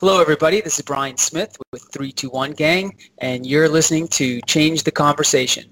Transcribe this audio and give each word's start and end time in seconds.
Hello, 0.00 0.20
everybody. 0.20 0.60
This 0.60 0.78
is 0.78 0.84
Bryan 0.84 1.16
Smith 1.16 1.56
with 1.72 1.82
321 1.90 2.52
Gang, 2.52 2.96
and 3.18 3.44
you're 3.44 3.68
listening 3.68 4.06
to 4.10 4.40
Change 4.42 4.84
the 4.84 4.92
Conversation. 4.92 5.68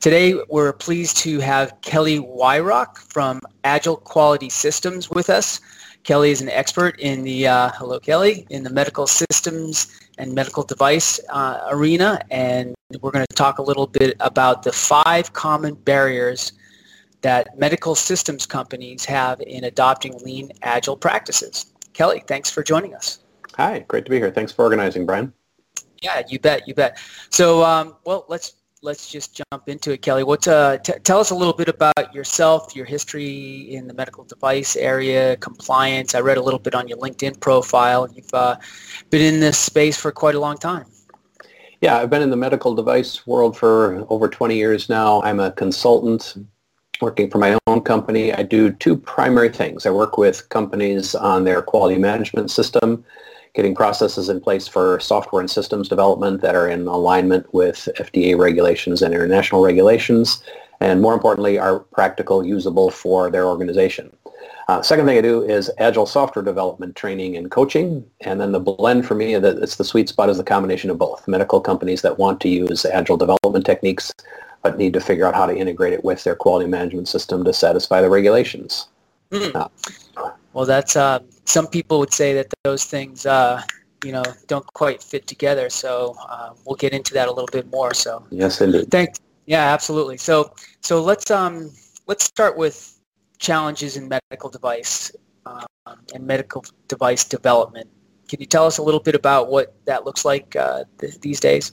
Today, 0.00 0.34
we're 0.48 0.72
pleased 0.72 1.16
to 1.18 1.38
have 1.38 1.80
Kelly 1.80 2.18
Weyrauch 2.18 2.98
from 2.98 3.40
Agile 3.62 3.98
Quality 3.98 4.48
Systems 4.48 5.08
with 5.10 5.30
us. 5.30 5.60
Kelly 6.02 6.32
is 6.32 6.40
an 6.40 6.48
expert 6.48 6.98
in 6.98 7.22
the, 7.22 7.46
uh, 7.46 7.70
hello 7.76 8.00
Kelly, 8.00 8.48
in 8.50 8.64
the 8.64 8.70
medical 8.70 9.06
systems 9.06 9.96
and 10.18 10.34
medical 10.34 10.64
device 10.64 11.20
uh, 11.28 11.68
arena, 11.70 12.20
and 12.32 12.74
we're 13.00 13.12
going 13.12 13.26
to 13.30 13.36
talk 13.36 13.58
a 13.60 13.62
little 13.62 13.86
bit 13.86 14.16
about 14.18 14.64
the 14.64 14.72
five 14.72 15.32
common 15.34 15.74
barriers 15.74 16.50
that 17.20 17.56
medical 17.56 17.94
systems 17.94 18.44
companies 18.44 19.04
have 19.04 19.40
in 19.42 19.62
adopting 19.62 20.18
lean 20.24 20.50
agile 20.62 20.96
practices. 20.96 21.66
Kelly, 21.92 22.24
thanks 22.26 22.50
for 22.50 22.64
joining 22.64 22.92
us. 22.96 23.20
Hi, 23.58 23.80
great 23.88 24.04
to 24.04 24.10
be 24.10 24.18
here. 24.18 24.30
Thanks 24.30 24.52
for 24.52 24.62
organizing, 24.64 25.04
Bryan. 25.04 25.32
Yeah, 26.00 26.22
you 26.28 26.38
bet, 26.38 26.68
you 26.68 26.74
bet. 26.74 26.96
So, 27.30 27.64
um, 27.64 27.96
well, 28.04 28.24
let's 28.28 28.54
let's 28.82 29.10
just 29.10 29.42
jump 29.50 29.68
into 29.68 29.90
it, 29.90 30.00
Kelly. 30.00 30.22
What 30.22 30.46
uh, 30.46 30.78
t- 30.78 30.92
tell 31.02 31.18
us 31.18 31.30
a 31.30 31.34
little 31.34 31.52
bit 31.52 31.68
about 31.68 32.14
yourself, 32.14 32.76
your 32.76 32.84
history 32.84 33.74
in 33.74 33.88
the 33.88 33.94
medical 33.94 34.22
device 34.22 34.76
area, 34.76 35.36
compliance. 35.38 36.14
I 36.14 36.20
read 36.20 36.36
a 36.36 36.42
little 36.42 36.60
bit 36.60 36.76
on 36.76 36.86
your 36.86 36.98
LinkedIn 36.98 37.40
profile. 37.40 38.08
You've 38.14 38.32
uh, 38.32 38.56
been 39.10 39.22
in 39.22 39.40
this 39.40 39.58
space 39.58 39.96
for 39.96 40.12
quite 40.12 40.36
a 40.36 40.40
long 40.40 40.56
time. 40.56 40.84
Yeah, 41.80 41.98
I've 41.98 42.10
been 42.10 42.22
in 42.22 42.30
the 42.30 42.36
medical 42.36 42.76
device 42.76 43.26
world 43.26 43.56
for 43.56 44.06
over 44.08 44.28
20 44.28 44.56
years 44.56 44.88
now. 44.88 45.20
I'm 45.22 45.40
a 45.40 45.50
consultant 45.50 46.36
working 47.00 47.28
for 47.28 47.38
my 47.38 47.58
own 47.66 47.80
company. 47.80 48.32
I 48.32 48.44
do 48.44 48.70
two 48.70 48.96
primary 48.96 49.48
things. 49.48 49.84
I 49.84 49.90
work 49.90 50.16
with 50.16 50.48
companies 50.48 51.16
on 51.16 51.42
their 51.42 51.60
quality 51.60 51.98
management 51.98 52.52
system 52.52 53.04
getting 53.58 53.74
processes 53.74 54.28
in 54.28 54.40
place 54.40 54.68
for 54.68 55.00
software 55.00 55.40
and 55.40 55.50
systems 55.50 55.88
development 55.88 56.40
that 56.40 56.54
are 56.54 56.68
in 56.68 56.86
alignment 56.86 57.52
with 57.52 57.88
FDA 57.96 58.38
regulations 58.38 59.02
and 59.02 59.12
international 59.12 59.64
regulations, 59.64 60.44
and 60.78 61.02
more 61.02 61.12
importantly, 61.12 61.58
are 61.58 61.80
practical, 61.80 62.46
usable 62.46 62.88
for 62.88 63.32
their 63.32 63.46
organization. 63.46 64.16
Uh, 64.68 64.80
second 64.80 65.06
thing 65.06 65.18
I 65.18 65.22
do 65.22 65.42
is 65.42 65.72
agile 65.78 66.06
software 66.06 66.44
development 66.44 66.94
training 66.94 67.36
and 67.36 67.50
coaching, 67.50 68.08
and 68.20 68.40
then 68.40 68.52
the 68.52 68.60
blend 68.60 69.04
for 69.04 69.16
me, 69.16 69.36
that 69.36 69.58
it's 69.58 69.74
the 69.74 69.82
sweet 69.82 70.08
spot 70.08 70.30
is 70.30 70.36
the 70.36 70.44
combination 70.44 70.88
of 70.88 70.96
both. 70.96 71.26
Medical 71.26 71.60
companies 71.60 72.02
that 72.02 72.16
want 72.16 72.40
to 72.42 72.48
use 72.48 72.84
agile 72.84 73.16
development 73.16 73.66
techniques 73.66 74.14
but 74.62 74.78
need 74.78 74.92
to 74.92 75.00
figure 75.00 75.26
out 75.26 75.34
how 75.34 75.46
to 75.46 75.56
integrate 75.56 75.94
it 75.94 76.04
with 76.04 76.22
their 76.22 76.36
quality 76.36 76.68
management 76.68 77.08
system 77.08 77.42
to 77.42 77.52
satisfy 77.52 78.00
the 78.00 78.08
regulations. 78.08 78.86
Mm. 79.32 79.52
Uh, 79.56 80.30
well, 80.52 80.64
that's 80.64 80.94
uh, 80.94 81.18
some 81.48 81.66
people 81.66 81.98
would 81.98 82.12
say 82.12 82.34
that 82.34 82.52
those 82.62 82.84
things, 82.84 83.24
uh, 83.24 83.62
you 84.04 84.12
know, 84.12 84.22
don't 84.46 84.66
quite 84.74 85.02
fit 85.02 85.26
together. 85.26 85.70
So 85.70 86.14
uh, 86.28 86.50
we'll 86.64 86.76
get 86.76 86.92
into 86.92 87.14
that 87.14 87.26
a 87.28 87.32
little 87.32 87.48
bit 87.50 87.70
more. 87.70 87.94
So 87.94 88.26
yes, 88.30 88.60
indeed. 88.60 88.90
Thank. 88.90 89.16
Yeah, 89.46 89.72
absolutely. 89.72 90.18
So 90.18 90.52
so 90.82 91.02
let's 91.02 91.30
um 91.30 91.70
let's 92.06 92.24
start 92.24 92.56
with 92.56 93.00
challenges 93.38 93.96
in 93.96 94.08
medical 94.08 94.50
device 94.50 95.10
um, 95.46 95.66
and 96.14 96.26
medical 96.26 96.64
device 96.86 97.24
development. 97.24 97.88
Can 98.28 98.40
you 98.40 98.46
tell 98.46 98.66
us 98.66 98.76
a 98.76 98.82
little 98.82 99.00
bit 99.00 99.14
about 99.14 99.48
what 99.48 99.74
that 99.86 100.04
looks 100.04 100.24
like 100.24 100.54
uh, 100.54 100.84
th- 100.98 101.18
these 101.20 101.40
days? 101.40 101.72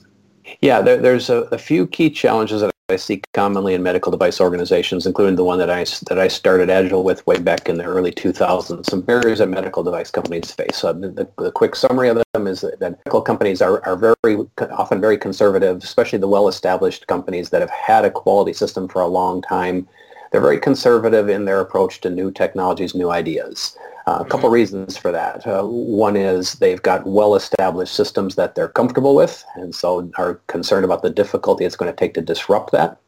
Yeah, 0.62 0.80
there, 0.80 0.96
there's 0.96 1.28
a, 1.28 1.42
a, 1.52 1.58
few 1.58 1.86
key 1.86 2.08
challenges 2.08 2.60
that 2.60 2.72
I 2.88 2.94
see 2.94 3.20
commonly 3.32 3.74
in 3.74 3.82
medical 3.82 4.12
device 4.12 4.40
organizations, 4.40 5.06
including 5.06 5.34
the 5.34 5.42
one 5.42 5.58
that 5.58 5.70
I, 5.70 5.84
that 6.08 6.20
I 6.20 6.28
started 6.28 6.70
Agile 6.70 7.02
with 7.02 7.26
way 7.26 7.36
back 7.36 7.68
in 7.68 7.78
the 7.78 7.84
early 7.84 8.12
2000s, 8.12 8.86
some 8.86 9.00
barriers 9.00 9.40
that 9.40 9.48
medical 9.48 9.82
device 9.82 10.08
companies 10.12 10.52
face. 10.52 10.76
So 10.76 10.92
the, 10.92 11.28
the 11.36 11.50
quick 11.50 11.74
summary 11.74 12.08
of 12.10 12.22
them 12.32 12.46
is 12.46 12.60
that 12.60 12.80
medical 12.80 13.22
companies 13.22 13.60
are, 13.60 13.84
are 13.84 13.96
very 13.96 14.36
often 14.70 15.00
very 15.00 15.18
conservative, 15.18 15.82
especially 15.82 16.20
the 16.20 16.28
well-established 16.28 17.08
companies 17.08 17.50
that 17.50 17.60
have 17.60 17.70
had 17.70 18.04
a 18.04 18.10
quality 18.10 18.52
system 18.52 18.86
for 18.86 19.02
a 19.02 19.08
long 19.08 19.42
time. 19.42 19.88
They're 20.30 20.40
very 20.40 20.58
conservative 20.58 21.28
in 21.28 21.44
their 21.44 21.60
approach 21.60 22.00
to 22.02 22.10
new 22.10 22.30
technologies, 22.30 22.94
new 22.94 23.10
ideas. 23.10 23.76
Uh, 24.06 24.18
a 24.20 24.24
couple 24.24 24.48
reasons 24.48 24.96
for 24.96 25.10
that. 25.10 25.44
Uh, 25.44 25.64
one 25.64 26.16
is 26.16 26.54
they've 26.54 26.82
got 26.82 27.04
well-established 27.06 27.92
systems 27.92 28.36
that 28.36 28.54
they're 28.54 28.68
comfortable 28.68 29.16
with, 29.16 29.44
and 29.56 29.74
so 29.74 30.08
are 30.16 30.40
concerned 30.46 30.84
about 30.84 31.02
the 31.02 31.10
difficulty 31.10 31.64
it's 31.64 31.74
going 31.74 31.90
to 31.90 31.96
take 31.96 32.14
to 32.14 32.20
disrupt 32.20 32.70
that. 32.70 32.98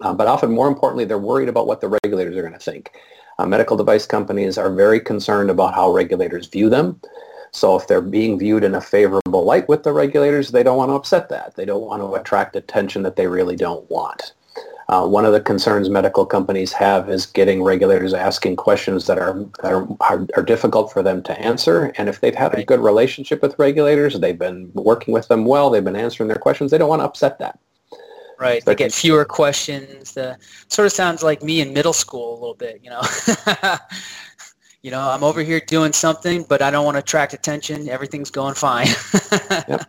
Uh, 0.00 0.12
but 0.12 0.26
often, 0.26 0.50
more 0.50 0.66
importantly, 0.66 1.04
they're 1.04 1.18
worried 1.18 1.48
about 1.48 1.68
what 1.68 1.80
the 1.80 1.88
regulators 2.02 2.36
are 2.36 2.42
going 2.42 2.52
to 2.52 2.58
think. 2.58 2.90
Uh, 3.38 3.46
medical 3.46 3.76
device 3.76 4.04
companies 4.04 4.58
are 4.58 4.72
very 4.72 4.98
concerned 4.98 5.48
about 5.48 5.74
how 5.74 5.92
regulators 5.92 6.46
view 6.46 6.68
them. 6.68 7.00
So 7.52 7.76
if 7.76 7.86
they're 7.86 8.02
being 8.02 8.38
viewed 8.38 8.64
in 8.64 8.74
a 8.74 8.80
favorable 8.80 9.44
light 9.44 9.68
with 9.68 9.82
the 9.82 9.92
regulators, 9.92 10.50
they 10.50 10.62
don't 10.62 10.76
want 10.76 10.90
to 10.90 10.94
upset 10.94 11.28
that. 11.28 11.54
They 11.54 11.64
don't 11.64 11.82
want 11.82 12.02
to 12.02 12.14
attract 12.14 12.56
attention 12.56 13.02
that 13.04 13.16
they 13.16 13.26
really 13.26 13.56
don't 13.56 13.88
want. 13.90 14.32
Uh, 14.88 15.06
one 15.06 15.24
of 15.24 15.32
the 15.32 15.40
concerns 15.40 15.90
medical 15.90 16.24
companies 16.24 16.72
have 16.72 17.10
is 17.10 17.26
getting 17.26 17.62
regulators 17.62 18.14
asking 18.14 18.54
questions 18.54 19.06
that 19.06 19.18
are, 19.18 19.44
that 19.62 19.72
are, 19.72 19.86
are, 20.00 20.26
are 20.36 20.42
difficult 20.42 20.92
for 20.92 21.02
them 21.02 21.22
to 21.24 21.38
answer. 21.40 21.92
And 21.98 22.08
if 22.08 22.20
they've 22.20 22.34
had 22.34 22.54
right. 22.54 22.62
a 22.62 22.64
good 22.64 22.80
relationship 22.80 23.42
with 23.42 23.58
regulators, 23.58 24.20
they've 24.20 24.38
been 24.38 24.70
working 24.74 25.12
with 25.12 25.26
them 25.26 25.44
well, 25.44 25.70
they've 25.70 25.82
been 25.82 25.96
answering 25.96 26.28
their 26.28 26.38
questions, 26.38 26.70
they 26.70 26.78
don't 26.78 26.88
want 26.88 27.00
to 27.00 27.04
upset 27.04 27.38
that. 27.40 27.58
Right. 28.38 28.64
they 28.64 28.74
get 28.74 28.92
fewer 28.92 29.24
questions. 29.24 30.12
The 30.12 30.36
sort 30.68 30.86
of 30.86 30.92
sounds 30.92 31.22
like 31.22 31.42
me 31.42 31.62
in 31.62 31.72
middle 31.72 31.94
school 31.94 32.34
a 32.34 32.38
little 32.38 32.54
bit, 32.54 32.80
you 32.84 32.90
know. 32.90 33.00
you 34.82 34.90
know, 34.90 35.00
I'm 35.00 35.24
over 35.24 35.42
here 35.42 35.60
doing 35.66 35.92
something, 35.92 36.44
but 36.48 36.60
I 36.62 36.70
don't 36.70 36.84
want 36.84 36.96
to 36.96 37.00
attract 37.00 37.32
attention. 37.32 37.88
Everything's 37.88 38.30
going 38.30 38.54
fine. 38.54 38.88
yep. 39.68 39.88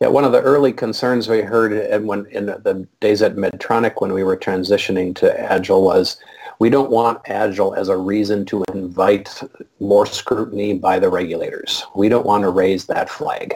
Yeah, 0.00 0.08
one 0.08 0.24
of 0.24 0.30
the 0.30 0.40
early 0.42 0.72
concerns 0.72 1.28
we 1.28 1.40
heard 1.40 2.04
when 2.04 2.26
in 2.26 2.46
the 2.46 2.86
days 3.00 3.20
at 3.20 3.34
Medtronic 3.34 4.00
when 4.00 4.12
we 4.12 4.22
were 4.22 4.36
transitioning 4.36 5.14
to 5.16 5.40
Agile 5.40 5.82
was 5.82 6.18
we 6.60 6.70
don't 6.70 6.90
want 6.90 7.20
Agile 7.26 7.74
as 7.74 7.88
a 7.88 7.96
reason 7.96 8.44
to 8.46 8.64
invite 8.72 9.42
more 9.80 10.06
scrutiny 10.06 10.74
by 10.74 10.98
the 10.98 11.08
regulators. 11.08 11.84
We 11.96 12.08
don't 12.08 12.26
want 12.26 12.42
to 12.42 12.50
raise 12.50 12.86
that 12.86 13.10
flag. 13.10 13.54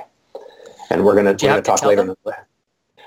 And 0.91 1.05
we're 1.05 1.15
going 1.15 1.37
to, 1.37 1.63
talk 1.63 1.83
later. 1.85 2.15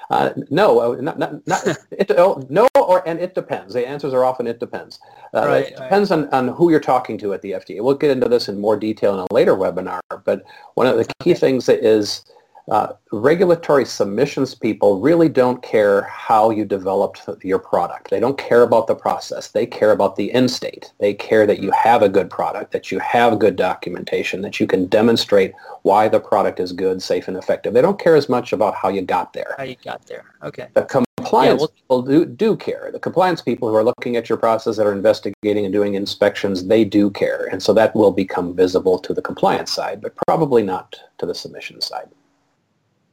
Uh, 0.10 0.30
no, 0.50 0.80
uh, 0.80 1.02
not, 1.02 1.20
not, 1.20 1.46
not 1.48 1.66
it, 1.92 2.12
oh, 2.12 2.46
no, 2.50 2.68
or 2.76 3.08
and 3.08 3.20
it 3.20 3.36
depends. 3.36 3.74
The 3.74 3.88
answers 3.88 4.14
are 4.14 4.24
often 4.24 4.48
it 4.48 4.60
depends. 4.60 5.00
Uh, 5.34 5.48
right, 5.48 5.68
it 5.68 5.76
depends 5.76 6.12
right. 6.12 6.20
on, 6.32 6.50
on 6.50 6.56
who 6.56 6.72
you're 6.72 6.80
talking 6.80 7.18
to 7.20 7.34
at 7.34 7.42
the 7.42 7.52
FDA. 7.52 7.82
We'll 7.82 7.96
get 7.96 8.12
into 8.12 8.30
this 8.30 8.48
in 8.48 8.60
more 8.60 8.78
detail 8.78 9.14
in 9.14 9.20
a 9.20 9.34
later 9.34 9.56
webinar. 9.56 10.00
But 10.24 10.44
one 10.76 10.88
of 10.88 10.98
the 10.98 11.06
key 11.20 11.32
okay. 11.32 11.40
things 11.40 11.68
is 11.70 12.24
uh, 12.70 12.94
regulatory 13.12 13.86
submissions 13.86 14.56
people 14.56 15.00
really 15.00 15.30
don't 15.30 15.62
care 15.62 16.02
how 16.04 16.50
you 16.50 16.66
developed 16.66 17.22
your 17.44 17.60
product. 17.60 18.10
They 18.10 18.20
don't 18.20 18.38
care 18.38 18.64
about 18.64 18.88
the 18.88 18.96
process. 18.96 19.50
They 19.50 19.66
care 19.66 19.92
about 19.92 20.16
the 20.16 20.34
end 20.34 20.50
state. 20.50 20.92
They 21.00 21.14
care 21.14 21.46
that 21.46 21.60
you 21.60 21.72
have 21.72 22.02
a 22.02 22.10
good 22.10 22.30
product, 22.30 22.72
that 22.72 22.92
you 22.92 23.00
have 23.00 23.40
good 23.40 23.56
documentation, 23.56 24.42
that 24.42 24.60
you 24.60 24.66
can 24.66 24.88
demonstrate 24.88 25.54
why 25.84 26.08
the 26.08 26.20
product 26.20 26.60
is 26.60 26.72
good, 26.72 27.02
safe, 27.02 27.28
and 27.28 27.38
effective. 27.38 27.74
They 27.74 27.82
don't 27.82 28.00
care 28.00 28.16
as 28.16 28.30
much 28.30 28.52
about 28.52 28.74
how 28.74 28.90
you 28.90 29.04
got 29.04 29.34
there. 29.34 29.56
How 29.58 29.64
you 29.64 29.76
got 29.84 30.06
there. 30.08 30.26
Okay. 30.44 30.68
The 30.74 30.86
compliance 30.86 31.62
yeah, 31.62 31.68
well, 31.68 31.68
people 31.68 32.02
do, 32.02 32.26
do 32.26 32.56
care. 32.56 32.90
The 32.92 33.00
compliance 33.00 33.42
people 33.42 33.70
who 33.70 33.76
are 33.76 33.84
looking 33.84 34.16
at 34.16 34.28
your 34.28 34.38
process 34.38 34.78
that 34.78 34.88
are 34.88 34.94
investigating 34.94 35.66
and 35.66 35.74
doing 35.74 35.94
inspections, 35.94 36.66
they 36.66 36.84
do 36.84 37.12
care. 37.12 37.48
And 37.52 37.62
so 37.62 37.74
that 37.74 37.96
will 37.96 38.12
become 38.12 38.56
visible 38.56 38.98
to 39.00 39.14
the 39.14 39.22
compliance 39.22 39.72
side, 39.72 40.02
but 40.02 40.16
probably 40.28 40.64
not 40.64 40.96
to 41.20 41.26
the 41.26 41.36
submission 41.36 41.82
side. 41.82 42.10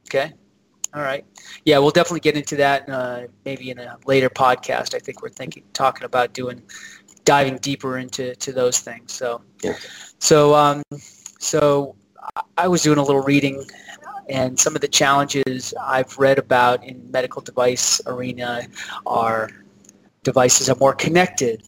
Okay. 0.07 0.33
All 0.93 1.01
right. 1.01 1.25
Yeah, 1.65 1.79
we'll 1.79 1.91
definitely 1.91 2.19
get 2.19 2.37
into 2.37 2.55
that 2.57 2.87
uh, 2.87 3.21
maybe 3.45 3.71
in 3.71 3.79
a 3.79 3.97
later 4.05 4.29
podcast. 4.29 4.93
I 4.93 4.99
think 4.99 5.23
we're 5.23 5.29
thinking, 5.29 5.63
talking 5.73 6.03
about 6.03 6.33
doing, 6.33 6.61
diving 7.25 7.57
deeper 7.57 7.97
into 7.97 8.35
to 8.35 8.51
those 8.51 8.79
things. 8.79 9.11
So, 9.11 9.41
yeah. 9.63 9.75
so, 10.19 10.53
um, 10.53 10.83
so 11.39 11.95
I 12.57 12.67
was 12.67 12.83
doing 12.83 12.99
a 12.99 13.03
little 13.03 13.23
reading, 13.23 13.65
and 14.29 14.59
some 14.59 14.75
of 14.75 14.81
the 14.81 14.87
challenges 14.87 15.73
I've 15.81 16.17
read 16.19 16.37
about 16.37 16.83
in 16.83 17.09
medical 17.11 17.41
device 17.41 17.99
arena 18.05 18.67
are 19.05 19.49
devices 20.23 20.69
are 20.69 20.75
more 20.75 20.93
connected. 20.93 21.63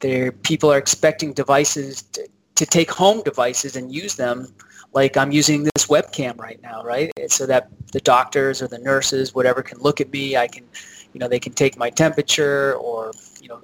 There, 0.00 0.32
people 0.32 0.72
are 0.72 0.78
expecting 0.78 1.32
devices 1.32 2.02
to, 2.12 2.26
to 2.56 2.66
take 2.66 2.90
home 2.90 3.22
devices 3.22 3.76
and 3.76 3.94
use 3.94 4.16
them 4.16 4.48
like 4.92 5.16
I'm 5.16 5.30
using 5.30 5.62
this 5.62 5.86
webcam 5.86 6.38
right 6.38 6.60
now, 6.62 6.82
right? 6.82 7.12
So 7.28 7.46
that 7.46 7.68
the 7.92 8.00
doctors 8.00 8.62
or 8.62 8.68
the 8.68 8.78
nurses, 8.78 9.34
whatever, 9.34 9.62
can 9.62 9.78
look 9.78 10.00
at 10.00 10.10
me. 10.10 10.36
I 10.36 10.48
can, 10.48 10.64
you 11.12 11.20
know, 11.20 11.28
they 11.28 11.38
can 11.38 11.52
take 11.52 11.76
my 11.76 11.90
temperature 11.90 12.74
or, 12.76 13.12
you 13.40 13.48
know, 13.48 13.60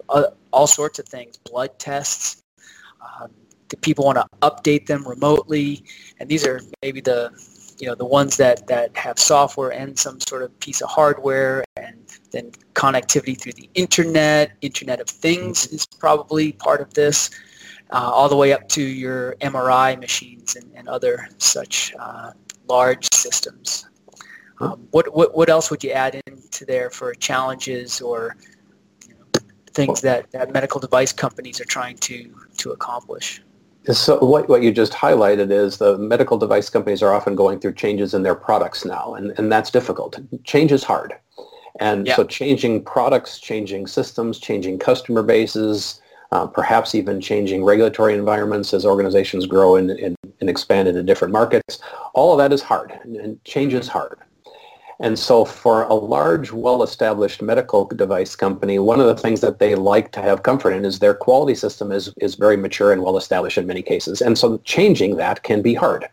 all 0.52 0.66
sorts 0.66 0.98
of 0.98 1.06
things, 1.06 1.38
blood 1.38 1.78
tests. 1.78 2.42
Um, 3.00 3.30
people 3.80 4.04
want 4.04 4.18
to 4.18 4.26
update 4.42 4.86
them 4.86 5.08
remotely, 5.08 5.84
and 6.20 6.28
these 6.28 6.46
are 6.46 6.60
maybe 6.82 7.00
the, 7.00 7.32
you 7.78 7.86
know, 7.86 7.94
the 7.94 8.04
ones 8.04 8.36
that, 8.36 8.66
that 8.66 8.94
have 8.96 9.18
software 9.18 9.72
and 9.72 9.98
some 9.98 10.20
sort 10.20 10.42
of 10.42 10.58
piece 10.60 10.82
of 10.82 10.90
hardware, 10.90 11.64
and 11.76 11.96
then 12.30 12.50
connectivity 12.74 13.40
through 13.40 13.54
the 13.54 13.70
internet. 13.74 14.52
Internet 14.60 15.00
of 15.00 15.08
Things 15.08 15.66
is 15.68 15.86
probably 15.86 16.52
part 16.52 16.82
of 16.82 16.92
this. 16.92 17.30
Uh, 17.92 18.10
all 18.10 18.28
the 18.28 18.36
way 18.36 18.52
up 18.52 18.68
to 18.70 18.82
your 18.82 19.36
MRI 19.40 19.98
machines 19.98 20.56
and, 20.56 20.70
and 20.74 20.88
other 20.88 21.28
such 21.38 21.94
uh, 21.98 22.32
large 22.68 23.06
systems. 23.12 23.88
Um, 24.60 24.86
what, 24.92 25.12
what 25.14 25.36
what 25.36 25.48
else 25.50 25.70
would 25.70 25.82
you 25.82 25.90
add 25.90 26.20
into 26.26 26.64
there 26.64 26.88
for 26.88 27.14
challenges 27.14 28.00
or 28.00 28.36
you 29.08 29.14
know, 29.14 29.24
things 29.72 30.00
that, 30.02 30.30
that 30.30 30.52
medical 30.52 30.80
device 30.80 31.12
companies 31.12 31.60
are 31.60 31.64
trying 31.64 31.96
to 31.98 32.32
to 32.58 32.70
accomplish? 32.70 33.42
So 33.90 34.24
what, 34.24 34.48
what 34.48 34.62
you 34.62 34.70
just 34.70 34.92
highlighted 34.92 35.50
is 35.50 35.78
the 35.78 35.98
medical 35.98 36.38
device 36.38 36.70
companies 36.70 37.02
are 37.02 37.12
often 37.12 37.34
going 37.34 37.58
through 37.58 37.74
changes 37.74 38.14
in 38.14 38.22
their 38.22 38.36
products 38.36 38.84
now, 38.84 39.14
and, 39.14 39.36
and 39.38 39.50
that's 39.50 39.70
difficult. 39.70 40.20
Change 40.44 40.70
is 40.70 40.84
hard. 40.84 41.14
And 41.80 42.06
yeah. 42.06 42.14
so 42.14 42.22
changing 42.22 42.84
products, 42.84 43.40
changing 43.40 43.88
systems, 43.88 44.38
changing 44.38 44.78
customer 44.78 45.24
bases, 45.24 46.00
uh, 46.32 46.46
perhaps 46.46 46.94
even 46.94 47.20
changing 47.20 47.62
regulatory 47.62 48.14
environments 48.14 48.72
as 48.72 48.86
organizations 48.86 49.44
grow 49.44 49.76
and, 49.76 49.90
and, 49.90 50.16
and, 50.40 50.48
expand 50.48 50.88
into 50.88 51.02
different 51.02 51.30
markets, 51.30 51.78
all 52.14 52.32
of 52.32 52.38
that 52.38 52.54
is 52.54 52.62
hard, 52.62 52.98
and 53.04 53.42
change 53.44 53.74
is 53.74 53.86
hard. 53.86 54.18
And 54.98 55.18
so 55.18 55.44
for 55.44 55.82
a 55.82 55.94
large, 55.94 56.50
well-established 56.50 57.42
medical 57.42 57.84
device 57.84 58.34
company, 58.34 58.78
one 58.78 58.98
of 58.98 59.06
the 59.06 59.16
things 59.16 59.42
that 59.42 59.58
they 59.58 59.74
like 59.74 60.10
to 60.12 60.22
have 60.22 60.42
comfort 60.42 60.70
in 60.70 60.86
is 60.86 61.00
their 61.00 61.12
quality 61.12 61.54
system 61.54 61.92
is, 61.92 62.14
is 62.18 62.36
very 62.36 62.56
mature 62.56 62.92
and 62.92 63.02
well-established 63.02 63.58
in 63.58 63.66
many 63.66 63.82
cases. 63.82 64.22
And 64.22 64.38
so 64.38 64.58
changing 64.58 65.16
that 65.16 65.42
can 65.42 65.60
be 65.60 65.74
hard. 65.74 66.08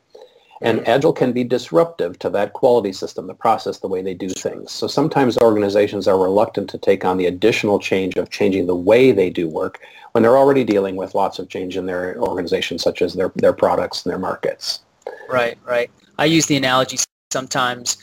And 0.62 0.86
Agile 0.88 1.14
can 1.14 1.32
be 1.32 1.46
disruptive 1.46 2.20
to 2.20 2.30
that 2.32 2.52
quality 2.54 2.92
system, 2.92 3.28
the 3.28 3.34
process, 3.34 3.80
the 3.80 3.88
way 3.88 4.02
they 4.02 4.14
do 4.14 4.28
things. 4.28 4.72
So 4.72 4.88
sometimes 4.88 5.38
organizations 5.38 6.08
are 6.08 6.20
reluctant 6.20 6.70
to 6.72 6.78
take 6.78 7.06
on 7.06 7.18
the 7.18 7.28
additional 7.28 7.80
change 7.80 8.18
of 8.18 8.30
changing 8.30 8.68
the 8.68 8.76
way 8.76 9.14
they 9.14 9.30
do 9.30 9.48
work 9.48 9.80
when 10.12 10.22
they're 10.24 10.38
already 10.38 10.64
dealing 10.64 10.96
with 10.96 11.16
lots 11.16 11.40
of 11.40 11.50
change 11.50 11.78
in 11.78 11.86
their 11.86 12.18
organization, 12.20 12.78
such 12.80 13.02
as 13.02 13.14
their, 13.14 13.32
their 13.36 13.54
products 13.54 14.04
and 14.04 14.12
their 14.12 14.20
markets. 14.20 14.82
Right, 15.30 15.58
right. 15.66 15.90
I 16.18 16.26
use 16.26 16.46
the 16.46 16.58
analogy 16.58 16.98
sometimes 17.32 17.98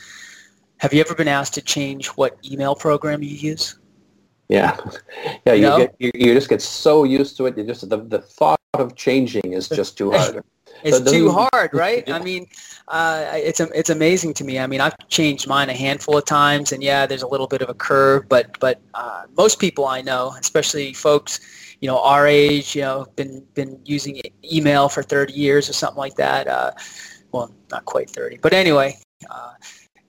have 0.77 0.93
you 0.93 1.01
ever 1.01 1.15
been 1.15 1.27
asked 1.27 1.53
to 1.55 1.61
change 1.61 2.07
what 2.07 2.37
email 2.49 2.75
program 2.75 3.23
you 3.23 3.35
use? 3.35 3.77
Yeah, 4.47 4.77
yeah. 5.45 5.53
You 5.53 5.61
no? 5.61 5.77
get 5.77 5.95
you, 5.99 6.11
you 6.13 6.33
just 6.33 6.49
get 6.49 6.61
so 6.61 7.03
used 7.03 7.35
to 7.37 7.47
it. 7.47 7.57
You 7.57 7.63
just 7.63 7.89
the 7.89 7.97
the 7.97 8.19
thought 8.19 8.59
of 8.73 8.95
changing 8.95 9.53
is 9.53 9.67
just 9.67 9.97
too 9.97 10.11
hard. 10.11 10.43
it's 10.83 11.11
too 11.11 11.31
hard, 11.31 11.71
right? 11.73 12.09
I 12.09 12.19
mean, 12.19 12.47
uh, 12.87 13.25
it's 13.33 13.59
it's 13.59 13.89
amazing 13.89 14.35
to 14.35 14.43
me. 14.43 14.59
I 14.59 14.67
mean, 14.67 14.81
I've 14.81 14.95
changed 15.09 15.47
mine 15.47 15.69
a 15.69 15.73
handful 15.73 16.17
of 16.17 16.25
times, 16.25 16.71
and 16.71 16.83
yeah, 16.83 17.05
there's 17.05 17.23
a 17.23 17.27
little 17.27 17.47
bit 17.47 17.61
of 17.61 17.69
a 17.69 17.73
curve, 17.73 18.29
but 18.29 18.57
but 18.59 18.79
uh, 18.93 19.23
most 19.35 19.59
people 19.59 19.85
I 19.85 20.01
know, 20.01 20.35
especially 20.39 20.93
folks, 20.93 21.39
you 21.81 21.87
know, 21.87 21.99
our 21.99 22.27
age, 22.27 22.75
you 22.75 22.81
know, 22.81 23.05
been 23.15 23.45
been 23.53 23.79
using 23.85 24.21
email 24.43 24.89
for 24.89 25.03
30 25.03 25.33
years 25.33 25.69
or 25.69 25.73
something 25.73 25.97
like 25.97 26.15
that. 26.15 26.47
Uh, 26.47 26.71
well, 27.31 27.53
not 27.71 27.85
quite 27.85 28.09
30, 28.09 28.37
but 28.41 28.53
anyway. 28.53 28.97
Uh, 29.29 29.53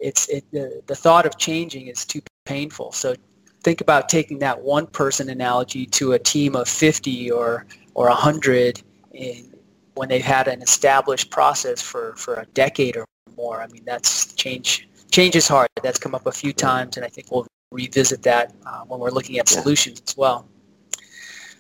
it's 0.00 0.28
it, 0.28 0.44
the, 0.52 0.80
the 0.86 0.94
thought 0.94 1.26
of 1.26 1.36
changing 1.38 1.88
is 1.88 2.04
too 2.04 2.20
painful. 2.44 2.92
So 2.92 3.14
think 3.62 3.80
about 3.80 4.08
taking 4.08 4.38
that 4.40 4.60
one 4.60 4.86
person 4.86 5.30
analogy 5.30 5.86
to 5.86 6.12
a 6.12 6.18
team 6.18 6.54
of 6.54 6.68
50 6.68 7.30
or 7.30 7.66
or 7.94 8.08
100 8.08 8.82
in, 9.12 9.52
when 9.94 10.08
they've 10.08 10.22
had 10.22 10.46
an 10.46 10.62
established 10.62 11.30
process 11.30 11.82
for, 11.82 12.14
for 12.16 12.34
a 12.36 12.46
decade 12.54 12.96
or 12.96 13.04
more. 13.36 13.60
I 13.60 13.66
mean, 13.66 13.82
that's 13.84 14.32
change. 14.34 14.88
Change 15.10 15.34
is 15.34 15.48
hard. 15.48 15.68
That's 15.82 15.98
come 15.98 16.14
up 16.14 16.26
a 16.26 16.32
few 16.32 16.52
times, 16.52 16.96
and 16.96 17.04
I 17.04 17.08
think 17.08 17.32
we'll 17.32 17.46
revisit 17.72 18.22
that 18.22 18.54
uh, 18.64 18.82
when 18.84 19.00
we're 19.00 19.10
looking 19.10 19.38
at 19.38 19.48
solutions 19.48 20.00
as 20.06 20.16
well. 20.16 20.46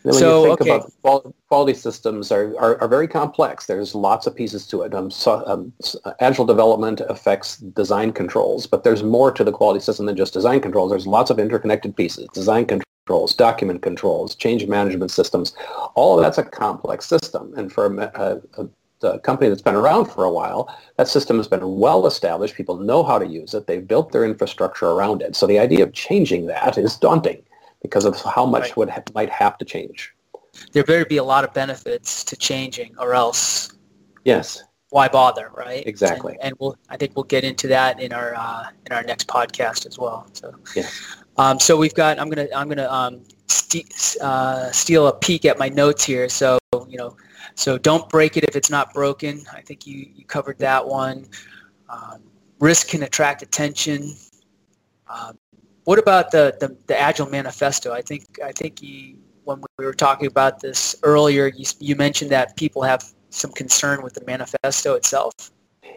Then 0.08 0.14
when 0.14 0.20
so, 0.20 0.42
you 0.42 0.48
think 0.56 0.60
okay. 0.62 0.86
about 1.04 1.34
quality 1.48 1.74
systems 1.74 2.32
are, 2.32 2.56
are, 2.58 2.80
are, 2.80 2.88
very 2.88 3.06
complex. 3.06 3.66
There's 3.66 3.94
lots 3.94 4.26
of 4.26 4.34
pieces 4.34 4.66
to 4.68 4.80
it. 4.80 4.94
Um, 4.94 5.10
so, 5.10 5.44
um, 5.46 5.70
agile 6.20 6.46
development 6.46 7.02
affects 7.10 7.58
design 7.58 8.12
controls, 8.12 8.66
but 8.66 8.84
there's 8.84 9.02
more 9.02 9.30
to 9.30 9.44
the 9.44 9.52
quality 9.52 9.80
system 9.80 10.06
than 10.06 10.16
just 10.16 10.32
design 10.32 10.60
controls. 10.60 10.90
There's 10.90 11.06
lots 11.06 11.30
of 11.30 11.38
interconnected 11.38 11.94
pieces, 11.94 12.26
design 12.32 12.64
controls, 12.64 13.34
document 13.34 13.82
controls, 13.82 14.34
change 14.34 14.66
management 14.66 15.10
systems. 15.10 15.52
All 15.94 16.18
of 16.18 16.24
that's 16.24 16.38
a 16.38 16.42
complex 16.42 17.04
system. 17.04 17.52
And 17.58 17.70
for 17.70 17.94
a, 17.94 18.40
a, 18.56 18.68
a 19.06 19.18
company 19.18 19.50
that's 19.50 19.60
been 19.60 19.74
around 19.74 20.06
for 20.06 20.24
a 20.24 20.32
while, 20.32 20.74
that 20.96 21.08
system 21.08 21.36
has 21.36 21.48
been 21.48 21.76
well 21.78 22.06
established. 22.06 22.54
People 22.54 22.78
know 22.78 23.02
how 23.02 23.18
to 23.18 23.26
use 23.26 23.52
it. 23.52 23.66
They've 23.66 23.86
built 23.86 24.12
their 24.12 24.24
infrastructure 24.24 24.86
around 24.86 25.20
it. 25.20 25.36
So 25.36 25.46
the 25.46 25.58
idea 25.58 25.82
of 25.82 25.92
changing 25.92 26.46
that 26.46 26.78
is 26.78 26.96
daunting 26.96 27.42
because 27.82 28.04
of 28.04 28.20
how 28.22 28.44
much 28.44 28.62
right. 28.62 28.76
would 28.76 28.90
ha- 28.90 29.02
might 29.14 29.30
have 29.30 29.58
to 29.58 29.64
change. 29.64 30.14
There 30.72 30.84
better 30.84 31.04
be 31.04 31.18
a 31.18 31.24
lot 31.24 31.44
of 31.44 31.52
benefits 31.54 32.24
to 32.24 32.36
changing, 32.36 32.94
or 32.98 33.14
else. 33.14 33.72
Yes. 34.24 34.62
Why 34.90 35.06
bother, 35.06 35.50
right? 35.54 35.86
Exactly. 35.86 36.32
And, 36.34 36.44
and 36.44 36.56
we'll, 36.58 36.76
I 36.88 36.96
think 36.96 37.14
we'll 37.14 37.24
get 37.24 37.44
into 37.44 37.68
that 37.68 38.00
in 38.00 38.12
our 38.12 38.34
uh, 38.34 38.66
in 38.86 38.92
our 38.92 39.02
next 39.02 39.28
podcast 39.28 39.86
as 39.86 39.98
well. 39.98 40.26
So. 40.32 40.54
Yeah. 40.74 40.88
Um, 41.36 41.60
so 41.60 41.76
we've 41.76 41.94
got. 41.94 42.18
I'm 42.18 42.30
gonna. 42.30 42.48
I'm 42.54 42.68
gonna 42.68 42.90
um, 42.90 43.22
st- 43.46 44.16
uh, 44.20 44.72
steal 44.72 45.06
a 45.06 45.14
peek 45.14 45.44
at 45.44 45.58
my 45.58 45.68
notes 45.68 46.04
here. 46.04 46.28
So 46.28 46.58
you 46.88 46.96
know. 46.96 47.16
So 47.54 47.76
don't 47.76 48.08
break 48.08 48.36
it 48.36 48.44
if 48.44 48.56
it's 48.56 48.70
not 48.70 48.94
broken. 48.94 49.44
I 49.52 49.60
think 49.62 49.86
you, 49.86 50.08
you 50.14 50.24
covered 50.24 50.58
that 50.58 50.86
one. 50.86 51.26
Um, 51.88 52.22
risk 52.60 52.88
can 52.88 53.02
attract 53.02 53.42
attention. 53.42 54.14
Um, 55.08 55.38
what 55.88 55.98
about 55.98 56.32
the, 56.32 56.54
the, 56.60 56.76
the 56.86 57.00
Agile 57.00 57.30
Manifesto? 57.30 57.94
I 57.94 58.02
think 58.02 58.38
I 58.44 58.52
think 58.52 58.82
you, 58.82 59.16
when 59.44 59.62
we 59.78 59.86
were 59.86 59.94
talking 59.94 60.26
about 60.26 60.60
this 60.60 60.94
earlier, 61.02 61.46
you, 61.46 61.64
you 61.80 61.96
mentioned 61.96 62.30
that 62.30 62.56
people 62.56 62.82
have 62.82 63.02
some 63.30 63.52
concern 63.52 64.02
with 64.02 64.12
the 64.12 64.22
manifesto 64.26 64.96
itself. 64.96 65.32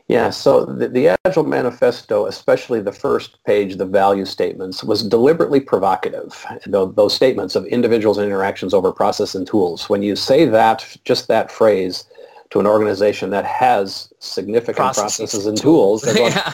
Yeah, 0.07 0.29
so 0.29 0.63
the, 0.65 0.87
the, 0.87 1.17
Agile 1.25 1.43
Manifesto, 1.43 2.25
especially 2.27 2.79
the 2.79 2.93
first 2.93 3.43
page, 3.43 3.75
the 3.75 3.85
value 3.85 4.23
statements, 4.23 4.81
was 4.81 5.03
deliberately 5.03 5.59
provocative. 5.59 6.45
Those 6.65 7.13
statements 7.13 7.57
of 7.57 7.65
individuals 7.65 8.17
and 8.17 8.25
interactions 8.25 8.73
over 8.73 8.93
process 8.93 9.35
and 9.35 9.45
tools. 9.45 9.89
When 9.89 10.01
you 10.01 10.15
say 10.15 10.45
that, 10.45 10.97
just 11.03 11.27
that 11.27 11.51
phrase, 11.51 12.05
to 12.51 12.59
an 12.59 12.67
organization 12.67 13.29
that 13.29 13.45
has 13.45 14.13
significant 14.19 14.75
processes, 14.75 15.31
processes 15.31 15.45
and 15.45 15.57
tools. 15.57 16.03
Going, 16.03 16.31
yeah. 16.31 16.53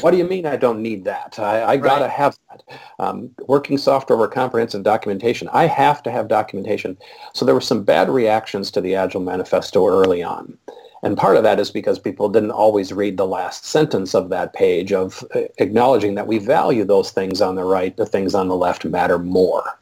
what 0.00 0.10
do 0.10 0.16
you 0.16 0.24
mean 0.24 0.44
I 0.44 0.56
don't 0.56 0.82
need 0.82 1.04
that? 1.04 1.38
I, 1.38 1.64
I 1.64 1.76
got 1.76 1.98
to 1.98 2.04
right. 2.04 2.10
have 2.10 2.38
that. 2.50 2.62
Um, 2.98 3.30
working 3.46 3.78
software 3.78 4.16
over 4.16 4.28
comprehensive 4.28 4.82
documentation. 4.82 5.48
I 5.52 5.66
have 5.66 6.02
to 6.02 6.10
have 6.10 6.28
documentation. 6.28 6.96
So 7.32 7.44
there 7.44 7.54
were 7.54 7.60
some 7.60 7.84
bad 7.84 8.08
reactions 8.08 8.70
to 8.72 8.80
the 8.80 8.96
Agile 8.96 9.20
Manifesto 9.20 9.86
early 9.86 10.22
on. 10.22 10.58
And 11.02 11.16
part 11.16 11.36
of 11.36 11.44
that 11.44 11.60
is 11.60 11.70
because 11.70 11.98
people 11.98 12.28
didn't 12.28 12.50
always 12.50 12.92
read 12.92 13.16
the 13.16 13.26
last 13.26 13.66
sentence 13.66 14.14
of 14.14 14.30
that 14.30 14.54
page 14.54 14.92
of 14.92 15.22
uh, 15.34 15.42
acknowledging 15.58 16.16
that 16.16 16.26
we 16.26 16.38
value 16.38 16.84
those 16.84 17.12
things 17.12 17.40
on 17.40 17.54
the 17.54 17.64
right, 17.64 17.96
the 17.96 18.06
things 18.06 18.34
on 18.34 18.48
the 18.48 18.56
left 18.56 18.84
matter 18.84 19.18
more. 19.18 19.78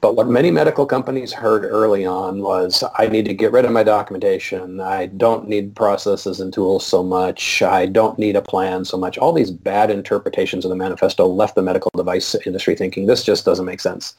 But 0.00 0.16
what 0.16 0.28
many 0.28 0.50
medical 0.50 0.86
companies 0.86 1.32
heard 1.32 1.64
early 1.64 2.04
on 2.04 2.42
was, 2.42 2.84
I 2.98 3.06
need 3.06 3.24
to 3.26 3.34
get 3.34 3.52
rid 3.52 3.64
of 3.64 3.72
my 3.72 3.82
documentation. 3.82 4.80
I 4.80 5.06
don't 5.06 5.48
need 5.48 5.74
processes 5.74 6.40
and 6.40 6.52
tools 6.52 6.86
so 6.86 7.02
much. 7.02 7.62
I 7.62 7.86
don't 7.86 8.18
need 8.18 8.36
a 8.36 8.42
plan 8.42 8.84
so 8.84 8.96
much. 8.96 9.18
All 9.18 9.32
these 9.32 9.50
bad 9.50 9.90
interpretations 9.90 10.64
of 10.64 10.68
the 10.68 10.76
manifesto 10.76 11.26
left 11.26 11.54
the 11.54 11.62
medical 11.62 11.90
device 11.96 12.34
industry 12.46 12.74
thinking 12.74 13.06
this 13.06 13.24
just 13.24 13.44
doesn't 13.44 13.66
make 13.66 13.80
sense. 13.80 14.14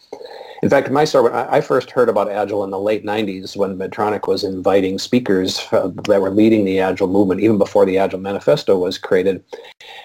In 0.61 0.69
fact, 0.69 0.91
my 0.91 1.05
story, 1.05 1.31
I 1.33 1.61
first 1.61 1.89
heard 1.89 2.09
about 2.09 2.29
Agile 2.29 2.65
in 2.65 2.69
the 2.69 2.79
late 2.79 3.05
90s 3.05 3.55
when 3.55 3.77
Medtronic 3.77 4.27
was 4.27 4.43
inviting 4.43 4.99
speakers 4.99 5.65
uh, 5.71 5.89
that 6.03 6.21
were 6.21 6.29
leading 6.29 6.65
the 6.65 6.81
Agile 6.81 7.07
movement, 7.07 7.39
even 7.39 7.57
before 7.57 7.85
the 7.85 7.97
Agile 7.97 8.19
Manifesto 8.19 8.77
was 8.77 8.97
created. 8.97 9.41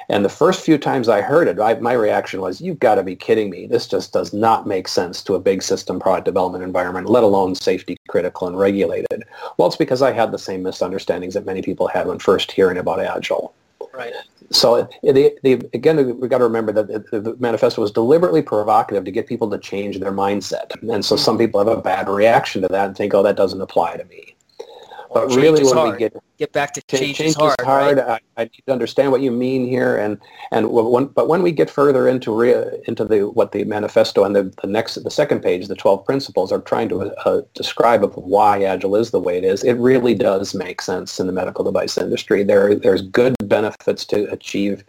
And 0.08 0.24
the 0.24 0.28
first 0.28 0.64
few 0.64 0.78
times 0.78 1.08
I 1.08 1.22
heard 1.22 1.48
it, 1.48 1.58
I, 1.58 1.74
my 1.74 1.94
reaction 1.94 2.40
was, 2.40 2.60
you've 2.60 2.78
got 2.78 2.94
to 2.96 3.02
be 3.02 3.16
kidding 3.16 3.50
me. 3.50 3.66
This 3.66 3.88
just 3.88 4.12
does 4.12 4.32
not 4.32 4.64
make 4.64 4.86
sense 4.86 5.03
to 5.12 5.34
a 5.34 5.40
big 5.40 5.62
system 5.62 6.00
product 6.00 6.24
development 6.24 6.64
environment, 6.64 7.08
let 7.08 7.22
alone 7.22 7.54
safety 7.54 7.96
critical 8.08 8.46
and 8.46 8.58
regulated. 8.58 9.24
Well, 9.56 9.68
it's 9.68 9.76
because 9.76 10.02
I 10.02 10.12
had 10.12 10.32
the 10.32 10.38
same 10.38 10.62
misunderstandings 10.62 11.34
that 11.34 11.46
many 11.46 11.62
people 11.62 11.88
had 11.88 12.06
when 12.06 12.18
first 12.18 12.52
hearing 12.52 12.78
about 12.78 13.00
Agile. 13.00 13.54
Right. 13.92 14.12
So 14.50 14.74
eh, 14.76 15.12
the, 15.12 15.38
the, 15.42 15.52
again, 15.72 16.18
we've 16.20 16.30
got 16.30 16.38
to 16.38 16.44
remember 16.44 16.72
that 16.72 17.10
the, 17.10 17.20
the, 17.20 17.36
manifesto 17.38 17.80
was 17.80 17.90
deliberately 17.90 18.42
provocative 18.42 19.04
to 19.04 19.10
get 19.10 19.26
people 19.26 19.48
to 19.50 19.58
change 19.58 20.00
their 20.00 20.12
mindset. 20.12 20.72
And 20.92 21.04
so 21.04 21.16
hmm. 21.16 21.22
some 21.22 21.38
people 21.38 21.64
have 21.64 21.78
a 21.78 21.80
bad 21.80 22.08
reaction 22.08 22.62
to 22.62 22.68
that 22.68 22.86
and 22.86 22.96
think, 22.96 23.14
oh, 23.14 23.22
that 23.22 23.36
doesn't 23.36 23.60
apply 23.60 23.96
to 23.96 24.04
me. 24.06 24.33
But 25.14 25.28
really, 25.28 25.62
when 25.62 25.76
hard. 25.76 25.92
we 25.92 25.98
get 25.98 26.16
get 26.38 26.52
back 26.52 26.74
to 26.74 26.82
change, 26.82 27.18
change 27.18 27.30
is 27.30 27.34
hard, 27.36 27.54
is 27.60 27.64
hard 27.64 27.98
right? 27.98 28.20
I, 28.36 28.42
I, 28.42 28.44
need 28.46 28.62
to 28.66 28.72
understand 28.72 29.12
what 29.12 29.20
you 29.20 29.30
mean 29.30 29.64
here, 29.64 29.96
and 29.96 30.18
and 30.50 30.70
when, 30.70 31.06
but 31.06 31.28
when 31.28 31.40
we 31.40 31.52
get 31.52 31.70
further 31.70 32.08
into 32.08 32.34
re, 32.34 32.52
into 32.88 33.04
the 33.04 33.30
what 33.30 33.52
the 33.52 33.62
manifesto 33.62 34.24
and 34.24 34.34
the, 34.34 34.52
the 34.60 34.66
next 34.66 34.96
the 34.96 35.10
second 35.12 35.40
page, 35.40 35.68
the 35.68 35.76
twelve 35.76 36.04
principles 36.04 36.50
are 36.50 36.60
trying 36.60 36.88
to 36.88 37.14
uh, 37.26 37.42
describe 37.54 38.02
of 38.02 38.16
why 38.16 38.64
agile 38.64 38.96
is 38.96 39.12
the 39.12 39.20
way 39.20 39.38
it 39.38 39.44
is. 39.44 39.62
It 39.62 39.74
really 39.74 40.16
does 40.16 40.52
make 40.52 40.82
sense 40.82 41.20
in 41.20 41.28
the 41.28 41.32
medical 41.32 41.64
device 41.64 41.96
industry. 41.96 42.42
There 42.42 42.74
there's 42.74 43.02
good 43.02 43.36
benefits 43.44 44.04
to 44.06 44.24
achieve 44.32 44.82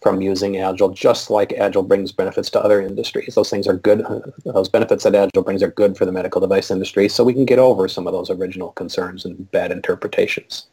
from 0.00 0.20
using 0.20 0.58
Agile, 0.58 0.90
just 0.90 1.30
like 1.30 1.52
Agile 1.54 1.82
brings 1.82 2.12
benefits 2.12 2.50
to 2.50 2.62
other 2.62 2.80
industries. 2.80 3.34
Those 3.34 3.50
things 3.50 3.66
are 3.66 3.74
good. 3.74 4.04
Those 4.44 4.68
benefits 4.68 5.04
that 5.04 5.14
Agile 5.14 5.42
brings 5.42 5.62
are 5.62 5.70
good 5.70 5.96
for 5.96 6.04
the 6.04 6.12
medical 6.12 6.40
device 6.40 6.70
industry, 6.70 7.08
so 7.08 7.24
we 7.24 7.34
can 7.34 7.44
get 7.44 7.58
over 7.58 7.88
some 7.88 8.06
of 8.06 8.12
those 8.12 8.30
original 8.30 8.70
concerns 8.72 9.24
and 9.24 9.50
bad 9.50 9.72
interpretations. 9.72 10.66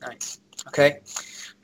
Nice. 0.00 0.40
Okay. 0.68 0.98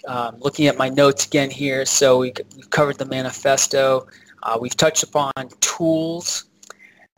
Um, 0.06 0.36
looking 0.38 0.66
at 0.66 0.78
my 0.78 0.88
notes 0.88 1.26
again 1.26 1.50
here, 1.50 1.84
so 1.84 2.18
we, 2.18 2.32
have 2.56 2.70
covered 2.70 2.98
the 2.98 3.06
manifesto. 3.06 4.06
Uh, 4.42 4.56
we've 4.60 4.76
touched 4.76 5.02
upon 5.02 5.32
tools, 5.60 6.46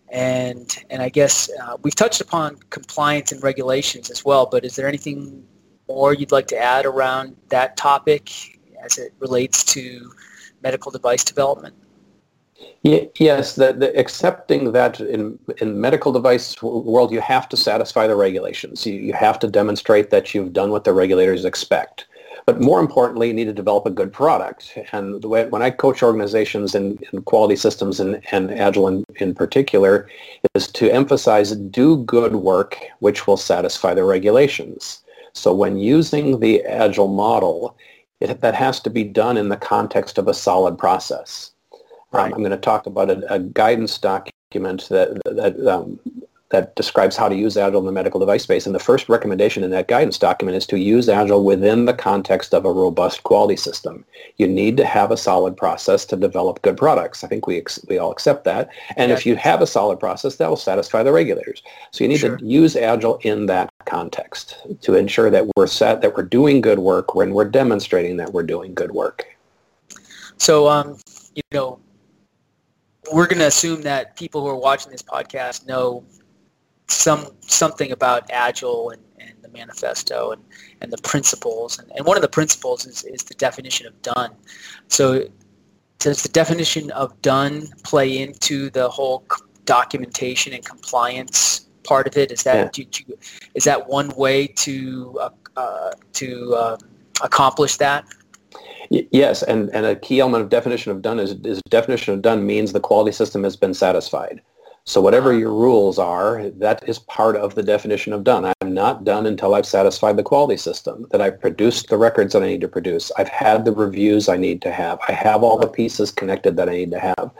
and 0.08 0.84
and 0.90 1.00
I 1.02 1.08
guess 1.08 1.50
uh, 1.62 1.76
we've 1.82 1.94
touched 1.94 2.20
upon 2.20 2.56
compliance 2.70 3.30
and 3.30 3.42
regulations 3.42 4.10
as 4.10 4.24
well. 4.24 4.46
But 4.46 4.64
is 4.64 4.74
there 4.74 4.88
anything 4.88 5.44
more 5.86 6.14
you'd 6.14 6.32
like 6.32 6.48
to 6.48 6.58
add 6.58 6.86
around 6.86 7.36
that 7.50 7.76
topic 7.76 8.51
as 8.82 8.98
it 8.98 9.12
relates 9.18 9.64
to 9.64 10.12
medical 10.62 10.90
device 10.90 11.24
development? 11.24 11.74
Yes, 12.82 13.54
the, 13.54 13.72
the, 13.72 13.96
accepting 13.98 14.72
that 14.72 15.00
in 15.00 15.38
in 15.58 15.80
medical 15.80 16.12
device 16.12 16.60
world 16.62 17.12
you 17.12 17.20
have 17.20 17.48
to 17.48 17.56
satisfy 17.56 18.06
the 18.06 18.16
regulations. 18.16 18.86
You, 18.86 18.94
you 18.94 19.12
have 19.12 19.38
to 19.40 19.48
demonstrate 19.48 20.10
that 20.10 20.34
you've 20.34 20.52
done 20.52 20.70
what 20.70 20.84
the 20.84 20.92
regulators 20.92 21.44
expect. 21.44 22.06
But 22.44 22.60
more 22.60 22.80
importantly, 22.80 23.28
you 23.28 23.34
need 23.34 23.44
to 23.44 23.52
develop 23.52 23.86
a 23.86 23.90
good 23.90 24.12
product. 24.12 24.76
And 24.90 25.22
the 25.22 25.28
way, 25.28 25.46
when 25.46 25.62
I 25.62 25.70
coach 25.70 26.02
organizations 26.02 26.74
in, 26.74 26.98
in 27.12 27.22
quality 27.22 27.54
systems 27.54 28.00
and, 28.00 28.20
and 28.32 28.50
Agile 28.50 28.88
in, 28.88 29.04
in 29.16 29.34
particular, 29.34 30.08
is 30.54 30.66
to 30.72 30.90
emphasize 30.90 31.54
do 31.54 31.98
good 31.98 32.34
work 32.36 32.78
which 32.98 33.26
will 33.26 33.36
satisfy 33.36 33.94
the 33.94 34.04
regulations. 34.04 35.02
So 35.34 35.54
when 35.54 35.78
using 35.78 36.40
the 36.40 36.64
Agile 36.64 37.08
model, 37.08 37.76
it, 38.22 38.40
that 38.40 38.54
has 38.54 38.80
to 38.80 38.90
be 38.90 39.04
done 39.04 39.36
in 39.36 39.48
the 39.48 39.56
context 39.56 40.18
of 40.18 40.28
a 40.28 40.34
solid 40.34 40.78
process. 40.78 41.52
Um, 41.72 41.80
right. 42.12 42.26
Um, 42.26 42.34
I'm 42.34 42.38
going 42.40 42.50
to 42.50 42.56
talk 42.56 42.86
about 42.86 43.10
a, 43.10 43.32
a 43.32 43.38
guidance 43.38 43.98
document 43.98 44.88
that, 44.90 45.20
that 45.24 45.66
um, 45.66 45.98
that 46.52 46.76
describes 46.76 47.16
how 47.16 47.28
to 47.28 47.34
use 47.34 47.56
Agile 47.56 47.80
in 47.80 47.86
the 47.86 47.92
medical 47.92 48.20
device 48.20 48.42
space. 48.42 48.66
And 48.66 48.74
the 48.74 48.78
first 48.78 49.08
recommendation 49.08 49.64
in 49.64 49.70
that 49.70 49.88
guidance 49.88 50.18
document 50.18 50.56
is 50.56 50.66
to 50.66 50.78
use 50.78 51.08
Agile 51.08 51.42
within 51.44 51.86
the 51.86 51.94
context 51.94 52.54
of 52.54 52.66
a 52.66 52.70
robust 52.70 53.22
quality 53.22 53.56
system. 53.56 54.04
You 54.36 54.46
need 54.46 54.76
to 54.76 54.84
have 54.84 55.10
a 55.10 55.16
solid 55.16 55.56
process 55.56 56.04
to 56.06 56.16
develop 56.16 56.60
good 56.60 56.76
products. 56.76 57.24
I 57.24 57.28
think 57.28 57.46
we 57.46 57.56
ex- 57.56 57.84
we 57.88 57.96
all 57.96 58.12
accept 58.12 58.44
that. 58.44 58.68
And 58.96 59.08
yeah, 59.08 59.16
if 59.16 59.24
you 59.24 59.34
have 59.36 59.62
a 59.62 59.66
solid 59.66 59.98
process, 59.98 60.36
that 60.36 60.48
will 60.48 60.56
satisfy 60.56 61.02
the 61.02 61.12
regulators. 61.12 61.62
So 61.90 62.04
you 62.04 62.08
need 62.08 62.18
sure. 62.18 62.36
to 62.36 62.44
use 62.44 62.76
Agile 62.76 63.18
in 63.22 63.46
that 63.46 63.71
context 63.86 64.56
to 64.82 64.94
ensure 64.94 65.30
that 65.30 65.46
we're 65.56 65.66
set, 65.66 66.00
that 66.02 66.16
we're 66.16 66.22
doing 66.22 66.60
good 66.60 66.78
work 66.78 67.14
when 67.14 67.32
we're 67.32 67.48
demonstrating 67.48 68.16
that 68.16 68.32
we're 68.32 68.42
doing 68.42 68.74
good 68.74 68.92
work. 68.92 69.26
So, 70.36 70.68
um, 70.68 70.98
you 71.34 71.42
know, 71.52 71.78
we're 73.12 73.26
going 73.26 73.38
to 73.38 73.46
assume 73.46 73.82
that 73.82 74.16
people 74.16 74.40
who 74.40 74.48
are 74.48 74.56
watching 74.56 74.92
this 74.92 75.02
podcast 75.02 75.66
know 75.66 76.04
some 76.88 77.26
something 77.46 77.92
about 77.92 78.30
Agile 78.30 78.90
and, 78.90 79.02
and 79.18 79.34
the 79.42 79.48
manifesto 79.48 80.32
and, 80.32 80.42
and 80.80 80.92
the 80.92 80.98
principles. 80.98 81.78
And, 81.78 81.90
and 81.96 82.06
one 82.06 82.16
of 82.16 82.22
the 82.22 82.28
principles 82.28 82.86
is, 82.86 83.04
is 83.04 83.22
the 83.22 83.34
definition 83.34 83.86
of 83.86 84.00
done. 84.02 84.32
So 84.88 85.26
does 85.98 86.22
the 86.22 86.28
definition 86.28 86.90
of 86.90 87.20
done 87.22 87.68
play 87.84 88.18
into 88.18 88.70
the 88.70 88.88
whole 88.88 89.24
documentation 89.64 90.52
and 90.52 90.64
compliance 90.64 91.68
part 91.84 92.06
of 92.06 92.16
it? 92.16 92.32
Is 92.32 92.42
that 92.44 92.78
yeah. 92.78 92.84
you, 93.06 93.18
is 93.54 93.64
that 93.64 93.88
one 93.88 94.08
way 94.16 94.46
to 94.46 95.18
uh, 95.20 95.30
uh, 95.56 95.90
to 96.14 96.54
uh, 96.54 96.76
accomplish 97.22 97.76
that? 97.76 98.04
Yes, 98.90 99.42
and, 99.42 99.70
and 99.70 99.86
a 99.86 99.96
key 99.96 100.20
element 100.20 100.42
of 100.42 100.50
definition 100.50 100.92
of 100.92 101.00
done 101.00 101.18
is, 101.18 101.32
is 101.44 101.62
definition 101.70 102.12
of 102.12 102.20
done 102.20 102.44
means 102.44 102.72
the 102.72 102.80
quality 102.80 103.12
system 103.12 103.42
has 103.44 103.56
been 103.56 103.72
satisfied. 103.72 104.42
So 104.84 105.00
whatever 105.00 105.32
your 105.32 105.52
rules 105.52 105.98
are, 105.98 106.50
that 106.50 106.86
is 106.88 106.98
part 106.98 107.36
of 107.36 107.54
the 107.54 107.62
definition 107.62 108.12
of 108.12 108.24
done. 108.24 108.52
I'm 108.60 108.74
not 108.74 109.04
done 109.04 109.26
until 109.26 109.54
I've 109.54 109.64
satisfied 109.64 110.16
the 110.16 110.24
quality 110.24 110.56
system, 110.56 111.06
that 111.10 111.22
I've 111.22 111.40
produced 111.40 111.88
the 111.88 111.96
records 111.96 112.32
that 112.32 112.42
I 112.42 112.48
need 112.48 112.60
to 112.62 112.68
produce. 112.68 113.12
I've 113.16 113.28
had 113.28 113.64
the 113.64 113.72
reviews 113.72 114.28
I 114.28 114.36
need 114.36 114.60
to 114.62 114.72
have. 114.72 114.98
I 115.08 115.12
have 115.12 115.44
all 115.44 115.56
the 115.56 115.68
pieces 115.68 116.10
connected 116.10 116.56
that 116.56 116.68
I 116.68 116.72
need 116.72 116.90
to 116.90 116.98
have. 116.98 117.30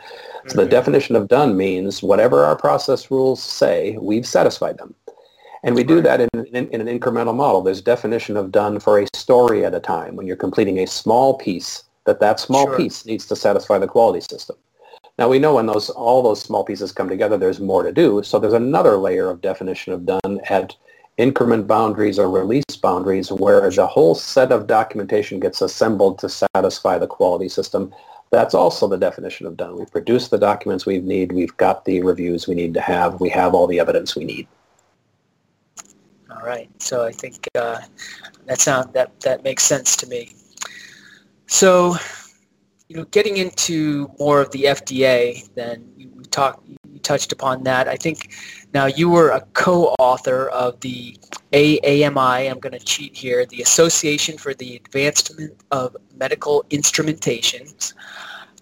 So 0.47 0.49
mm-hmm. 0.49 0.59
the 0.59 0.65
definition 0.67 1.15
of 1.15 1.27
done 1.27 1.55
means 1.55 2.03
whatever 2.03 2.43
our 2.43 2.55
process 2.55 3.09
rules 3.09 3.41
say, 3.41 3.97
we've 3.99 4.25
satisfied 4.25 4.77
them. 4.77 4.93
And 5.63 5.75
we 5.75 5.85
do 5.85 6.01
that 6.01 6.19
in, 6.19 6.29
in, 6.33 6.67
in, 6.69 6.85
an 6.85 6.99
incremental 6.99 7.33
model. 7.33 7.61
There's 7.61 7.81
definition 7.81 8.35
of 8.35 8.51
done 8.51 8.81
for 8.81 8.99
a 8.99 9.07
story 9.15 9.65
at 9.65 9.73
a 9.73 9.79
time. 9.79 10.17
When 10.17 10.27
you're 10.27 10.35
completing 10.35 10.79
a 10.79 10.85
small 10.85 11.37
piece, 11.37 11.85
that 12.05 12.19
that 12.19 12.41
small 12.41 12.65
sure. 12.65 12.77
piece 12.77 13.05
needs 13.05 13.25
to 13.27 13.35
satisfy 13.37 13.79
the 13.79 13.87
quality 13.87 14.19
system. 14.19 14.57
Now 15.17 15.29
we 15.29 15.39
know 15.39 15.55
when 15.55 15.67
those 15.67 15.89
all 15.91 16.21
those 16.21 16.41
small 16.41 16.65
pieces 16.65 16.91
come 16.91 17.07
together, 17.07 17.37
there's 17.37 17.59
more 17.59 17.83
to 17.83 17.93
do. 17.93 18.23
So 18.23 18.39
there's 18.39 18.53
another 18.53 18.97
layer 18.97 19.29
of 19.29 19.41
definition 19.41 19.93
of 19.93 20.05
done 20.05 20.41
at 20.49 20.75
increment 21.17 21.67
boundaries 21.67 22.17
or 22.17 22.29
release 22.29 22.75
boundaries 22.81 23.31
where 23.31 23.69
the 23.69 23.85
whole 23.85 24.15
set 24.15 24.51
of 24.51 24.67
documentation 24.67 25.39
gets 25.39 25.61
assembled 25.61 26.17
to 26.19 26.29
satisfy 26.29 26.97
the 26.97 27.07
quality 27.07 27.47
system. 27.47 27.93
That's 28.33 28.55
also 28.55 28.87
the 28.87 28.97
definition 28.97 29.45
of 29.45 29.55
done. 29.55 29.77
We've 29.77 29.91
produced 29.91 30.31
the 30.31 30.39
documents 30.39 30.87
we 30.87 30.97
need. 30.97 31.31
We've 31.31 31.55
got 31.57 31.85
the 31.85 32.01
reviews 32.01 32.47
we 32.47 32.55
need 32.55 32.73
to 32.73 32.81
have. 32.81 33.21
We 33.21 33.29
have 33.29 33.53
all 33.53 33.67
the 33.67 33.79
evidence 33.79 34.15
we 34.15 34.25
need. 34.25 34.47
All 36.31 36.41
right. 36.41 36.67
So 36.81 37.05
I 37.05 37.11
think 37.11 37.47
uh, 37.53 37.81
that 38.47 38.59
sound 38.59 38.91
that 38.93 39.19
that 39.19 39.43
makes 39.43 39.61
sense 39.61 39.95
to 39.97 40.07
me. 40.07 40.31
So 41.45 41.95
you 42.89 42.95
know, 42.95 43.05
getting 43.05 43.37
into 43.37 44.11
more 44.17 44.41
of 44.41 44.49
the 44.49 44.63
FDA, 44.63 45.47
then 45.53 45.87
you 45.95 46.09
talked, 46.31 46.67
you 46.67 46.99
touched 46.99 47.31
upon 47.31 47.63
that. 47.65 47.87
I 47.87 47.97
think 47.97 48.33
now 48.73 48.87
you 48.87 49.09
were 49.09 49.29
a 49.29 49.41
co-author 49.53 50.47
of 50.49 50.79
the 50.79 51.17
AAMI. 51.53 52.49
I'm 52.49 52.59
going 52.59 52.77
to 52.77 52.83
cheat 52.83 53.15
here. 53.15 53.45
The 53.45 53.61
Association 53.61 54.37
for 54.37 54.53
the 54.53 54.75
Advancement 54.75 55.55
of 55.71 55.95
Medical 56.15 56.65
Instrumentations. 56.69 57.93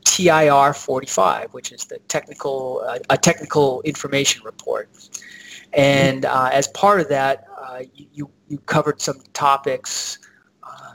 TIR 0.04 0.74
45, 0.74 1.54
which 1.54 1.72
is 1.72 1.86
the 1.86 2.00
technical 2.08 2.84
uh, 2.88 2.98
a 3.10 3.18
technical 3.18 3.82
information 3.84 4.44
report. 4.44 4.90
And 5.74 6.26
uh, 6.26 6.50
as 6.52 6.68
part 6.70 7.00
of 7.00 7.08
that, 7.10 7.46
uh, 7.58 7.84
you, 7.94 8.30
you 8.50 8.58
covered 8.66 9.00
some 9.00 9.22
topics 9.34 10.20
uh, 10.64 10.94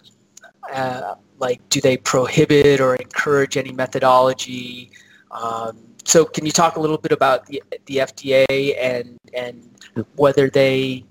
uh, 0.72 1.14
like 1.38 1.66
do 1.68 1.80
they 1.80 1.96
prohibit 1.96 2.80
or 2.80 2.96
encourage 2.96 3.56
any 3.56 3.72
methodology? 3.72 4.90
Um, 5.30 5.78
so 6.04 6.24
can 6.24 6.46
you 6.46 6.52
talk 6.52 6.76
a 6.76 6.80
little 6.80 6.98
bit 6.98 7.12
about 7.12 7.46
the, 7.46 7.62
the 7.86 7.96
FDA 7.98 8.76
and 8.78 9.18
and 9.34 9.70
whether 10.16 10.48
they, 10.48 11.04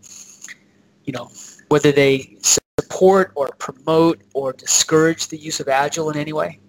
you 1.06 1.14
know, 1.14 1.30
whether 1.70 1.92
they 1.92 2.38
support 2.42 3.32
or 3.36 3.50
promote 3.60 4.22
or 4.34 4.54
discourage 4.54 5.28
the 5.28 5.38
use 5.38 5.60
of 5.60 5.68
Agile 5.68 6.10
in 6.10 6.18
any 6.18 6.34
way? 6.34 6.60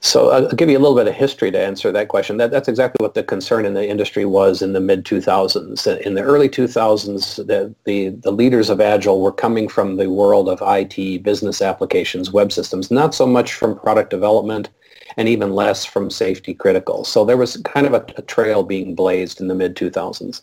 So 0.00 0.30
uh, 0.30 0.48
I'll 0.50 0.56
give 0.56 0.68
you 0.68 0.78
a 0.78 0.80
little 0.80 0.96
bit 0.96 1.08
of 1.08 1.14
history 1.14 1.50
to 1.50 1.58
answer 1.58 1.90
that 1.90 2.08
question. 2.08 2.36
That, 2.36 2.50
that's 2.50 2.68
exactly 2.68 3.02
what 3.02 3.14
the 3.14 3.22
concern 3.22 3.64
in 3.64 3.74
the 3.74 3.88
industry 3.88 4.24
was 4.24 4.62
in 4.62 4.72
the 4.72 4.80
mid-2000s. 4.80 6.00
In 6.02 6.14
the 6.14 6.22
early 6.22 6.48
2000s, 6.48 7.46
the, 7.46 7.74
the, 7.84 8.10
the 8.10 8.30
leaders 8.30 8.70
of 8.70 8.80
Agile 8.80 9.20
were 9.20 9.32
coming 9.32 9.68
from 9.68 9.96
the 9.96 10.10
world 10.10 10.48
of 10.48 10.62
IT, 10.62 11.22
business 11.22 11.62
applications, 11.62 12.30
web 12.30 12.52
systems, 12.52 12.90
not 12.90 13.14
so 13.14 13.26
much 13.26 13.54
from 13.54 13.78
product 13.78 14.10
development 14.10 14.68
and 15.16 15.28
even 15.28 15.54
less 15.54 15.84
from 15.84 16.10
safety 16.10 16.52
critical. 16.52 17.04
So 17.04 17.24
there 17.24 17.36
was 17.36 17.56
kind 17.58 17.86
of 17.86 17.94
a, 17.94 18.04
a 18.16 18.22
trail 18.22 18.62
being 18.62 18.94
blazed 18.94 19.40
in 19.40 19.48
the 19.48 19.54
mid-2000s. 19.54 20.42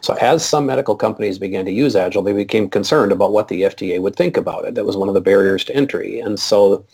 So 0.00 0.14
as 0.14 0.44
some 0.44 0.66
medical 0.66 0.96
companies 0.96 1.38
began 1.38 1.64
to 1.64 1.70
use 1.70 1.94
Agile, 1.94 2.22
they 2.22 2.32
became 2.32 2.68
concerned 2.68 3.12
about 3.12 3.32
what 3.32 3.48
the 3.48 3.62
FDA 3.62 4.00
would 4.00 4.16
think 4.16 4.36
about 4.36 4.64
it. 4.64 4.74
That 4.74 4.86
was 4.86 4.96
one 4.96 5.08
of 5.08 5.14
the 5.14 5.20
barriers 5.20 5.64
to 5.64 5.76
entry. 5.76 6.18
And 6.18 6.40
so 6.40 6.84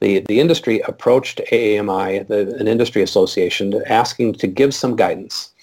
the, 0.00 0.20
the 0.28 0.40
industry 0.40 0.80
approached 0.80 1.40
AAMI, 1.50 2.28
the, 2.28 2.54
an 2.56 2.68
industry 2.68 3.02
association, 3.02 3.82
asking 3.86 4.34
to 4.34 4.46
give 4.46 4.74
some 4.74 4.96
guidance. 4.96 5.54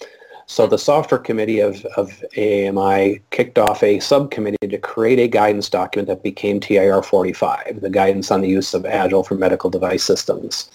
So 0.45 0.67
the 0.67 0.77
software 0.77 1.19
committee 1.19 1.59
of, 1.59 1.85
of 1.97 2.09
AAMI 2.35 3.21
kicked 3.31 3.57
off 3.57 3.81
a 3.81 3.99
subcommittee 3.99 4.67
to 4.67 4.77
create 4.77 5.19
a 5.19 5.27
guidance 5.27 5.69
document 5.69 6.07
that 6.09 6.23
became 6.23 6.59
TIR 6.59 7.01
45, 7.01 7.81
the 7.81 7.89
guidance 7.89 8.29
on 8.29 8.41
the 8.41 8.49
use 8.49 8.73
of 8.73 8.85
Agile 8.85 9.23
for 9.23 9.35
medical 9.35 9.69
device 9.69 10.03
systems. 10.03 10.69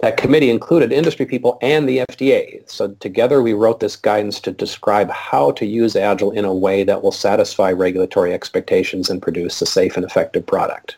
That 0.00 0.16
committee 0.16 0.50
included 0.50 0.92
industry 0.92 1.26
people 1.26 1.58
and 1.60 1.86
the 1.88 1.98
FDA. 2.10 2.68
So 2.70 2.88
together 3.00 3.42
we 3.42 3.52
wrote 3.52 3.80
this 3.80 3.96
guidance 3.96 4.40
to 4.40 4.50
describe 4.50 5.10
how 5.10 5.50
to 5.52 5.66
use 5.66 5.94
Agile 5.94 6.30
in 6.30 6.46
a 6.46 6.54
way 6.54 6.84
that 6.84 7.02
will 7.02 7.12
satisfy 7.12 7.70
regulatory 7.72 8.32
expectations 8.32 9.10
and 9.10 9.20
produce 9.20 9.60
a 9.60 9.66
safe 9.66 9.96
and 9.96 10.04
effective 10.04 10.46
product. 10.46 10.96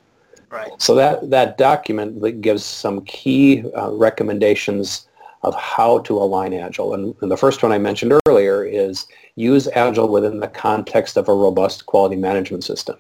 Right. 0.50 0.70
So 0.78 0.94
that, 0.96 1.30
that 1.30 1.58
document 1.58 2.42
gives 2.42 2.64
some 2.64 3.04
key 3.04 3.64
uh, 3.72 3.90
recommendations 3.92 5.08
of 5.42 5.54
how 5.54 5.98
to 6.00 6.18
align 6.18 6.54
Agile. 6.54 6.94
And, 6.94 7.14
and, 7.20 7.30
the 7.30 7.36
first 7.36 7.62
one 7.62 7.72
I 7.72 7.78
mentioned 7.78 8.12
earlier 8.26 8.64
is 8.64 9.06
use 9.34 9.66
Agile 9.74 10.08
within 10.08 10.40
the 10.40 10.48
context 10.48 11.16
of 11.16 11.28
a 11.28 11.34
robust 11.34 11.86
quality 11.86 12.16
management 12.16 12.64
system. 12.64 12.96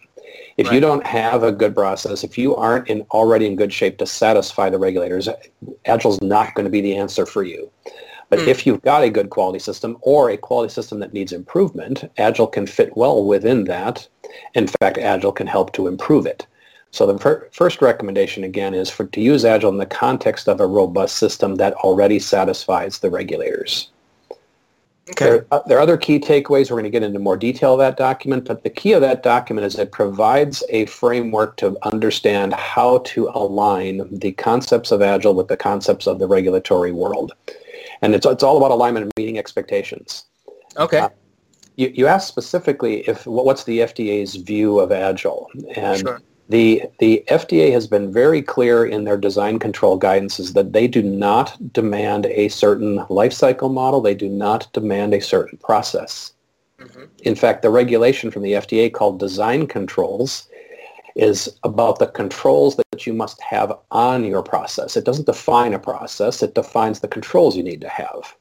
If 0.56 0.66
right. 0.66 0.74
you 0.74 0.80
don't 0.80 1.06
have 1.06 1.42
a 1.42 1.52
good 1.52 1.74
process, 1.74 2.24
if 2.24 2.36
you 2.36 2.54
aren't 2.56 2.88
in 2.88 3.02
already 3.10 3.46
in 3.46 3.56
good 3.56 3.72
shape 3.72 3.98
to 3.98 4.06
satisfy 4.06 4.70
the 4.70 4.78
regulators, 4.78 5.28
Agile 5.86 6.12
is 6.12 6.20
not 6.20 6.54
going 6.54 6.64
to 6.64 6.70
be 6.70 6.80
the 6.80 6.96
answer 6.96 7.26
for 7.26 7.42
you. 7.42 7.70
But 8.28 8.40
mm. 8.40 8.46
if 8.48 8.66
you've 8.66 8.82
got 8.82 9.02
a 9.02 9.10
good 9.10 9.30
quality 9.30 9.58
system 9.58 9.98
or 10.00 10.30
a 10.30 10.36
quality 10.36 10.72
system 10.72 11.00
that 11.00 11.12
needs 11.12 11.32
improvement, 11.32 12.10
Agile 12.16 12.46
can 12.46 12.66
fit 12.66 12.96
well 12.96 13.24
within 13.24 13.64
that. 13.64 14.08
In 14.54 14.66
fact, 14.66 14.98
Agile 14.98 15.32
can 15.32 15.46
help 15.46 15.72
to 15.74 15.86
improve 15.86 16.26
it. 16.26 16.46
So 16.92 17.06
the 17.06 17.18
fir- 17.18 17.48
first 17.52 17.80
recommendation 17.80 18.44
again 18.44 18.74
is 18.74 18.90
for 18.90 19.06
to 19.06 19.20
use 19.20 19.46
Agile 19.46 19.70
in 19.70 19.78
the 19.78 19.86
context 19.86 20.46
of 20.46 20.60
a 20.60 20.66
robust 20.66 21.16
system 21.16 21.56
that 21.56 21.72
already 21.74 22.18
satisfies 22.18 22.98
the 22.98 23.10
regulators. 23.10 23.88
Okay. 25.10 25.24
There, 25.24 25.46
uh, 25.50 25.60
there, 25.66 25.78
are 25.78 25.80
other 25.80 25.96
key 25.96 26.20
takeaways. 26.20 26.70
We're 26.70 26.76
going 26.76 26.84
to 26.84 26.90
get 26.90 27.02
into 27.02 27.18
more 27.18 27.36
detail 27.36 27.72
of 27.72 27.78
that 27.78 27.96
document, 27.96 28.44
but 28.44 28.62
the 28.62 28.70
key 28.70 28.92
of 28.92 29.00
that 29.00 29.22
document 29.22 29.66
is 29.66 29.78
it 29.78 29.90
provides 29.90 30.62
a 30.68 30.86
framework 30.86 31.56
to 31.56 31.76
understand 31.82 32.52
how 32.54 32.98
to 32.98 33.28
align 33.34 34.08
the 34.12 34.32
concepts 34.32 34.92
of 34.92 35.02
Agile 35.02 35.34
with 35.34 35.48
the 35.48 35.56
concepts 35.56 36.06
of 36.06 36.18
the 36.18 36.28
regulatory 36.28 36.92
world. 36.92 37.32
And 38.02 38.14
it's, 38.14 38.26
it's 38.26 38.42
all 38.42 38.58
about 38.58 38.70
alignment 38.70 39.04
and 39.04 39.12
meeting 39.16 39.38
expectations. 39.38 40.26
Okay. 40.76 40.98
Uh, 40.98 41.08
you, 41.76 41.90
you 41.94 42.06
asked 42.06 42.28
specifically 42.28 43.00
if 43.08 43.26
what's 43.26 43.64
the 43.64 43.80
FDA's 43.80 44.36
view 44.36 44.78
of 44.78 44.92
Agile. 44.92 45.48
And 45.74 46.00
sure. 46.00 46.20
The, 46.48 46.82
the 46.98 47.24
FDA 47.28 47.72
has 47.72 47.86
been 47.86 48.12
very 48.12 48.42
clear 48.42 48.84
in 48.84 49.04
their 49.04 49.16
design 49.16 49.58
control 49.58 49.98
guidances 49.98 50.52
that 50.54 50.72
they 50.72 50.86
do 50.86 51.02
not 51.02 51.72
demand 51.72 52.26
a 52.26 52.48
certain 52.48 53.04
life 53.08 53.32
cycle 53.32 53.68
model. 53.68 54.00
They 54.00 54.14
do 54.14 54.28
not 54.28 54.70
demand 54.72 55.14
a 55.14 55.20
certain 55.20 55.58
process. 55.58 56.32
Mm-hmm. 56.78 57.04
In 57.22 57.34
fact, 57.34 57.62
the 57.62 57.70
regulation 57.70 58.30
from 58.30 58.42
the 58.42 58.52
FDA 58.52 58.92
called 58.92 59.18
design 59.18 59.66
controls 59.66 60.48
is 61.14 61.58
about 61.62 61.98
the 61.98 62.06
controls 62.06 62.76
that 62.76 63.06
you 63.06 63.12
must 63.12 63.40
have 63.40 63.72
on 63.90 64.24
your 64.24 64.42
process. 64.42 64.96
It 64.96 65.04
doesn't 65.04 65.26
define 65.26 65.74
a 65.74 65.78
process. 65.78 66.42
It 66.42 66.54
defines 66.54 67.00
the 67.00 67.08
controls 67.08 67.56
you 67.56 67.62
need 67.62 67.80
to 67.82 67.88
have. 67.88 68.34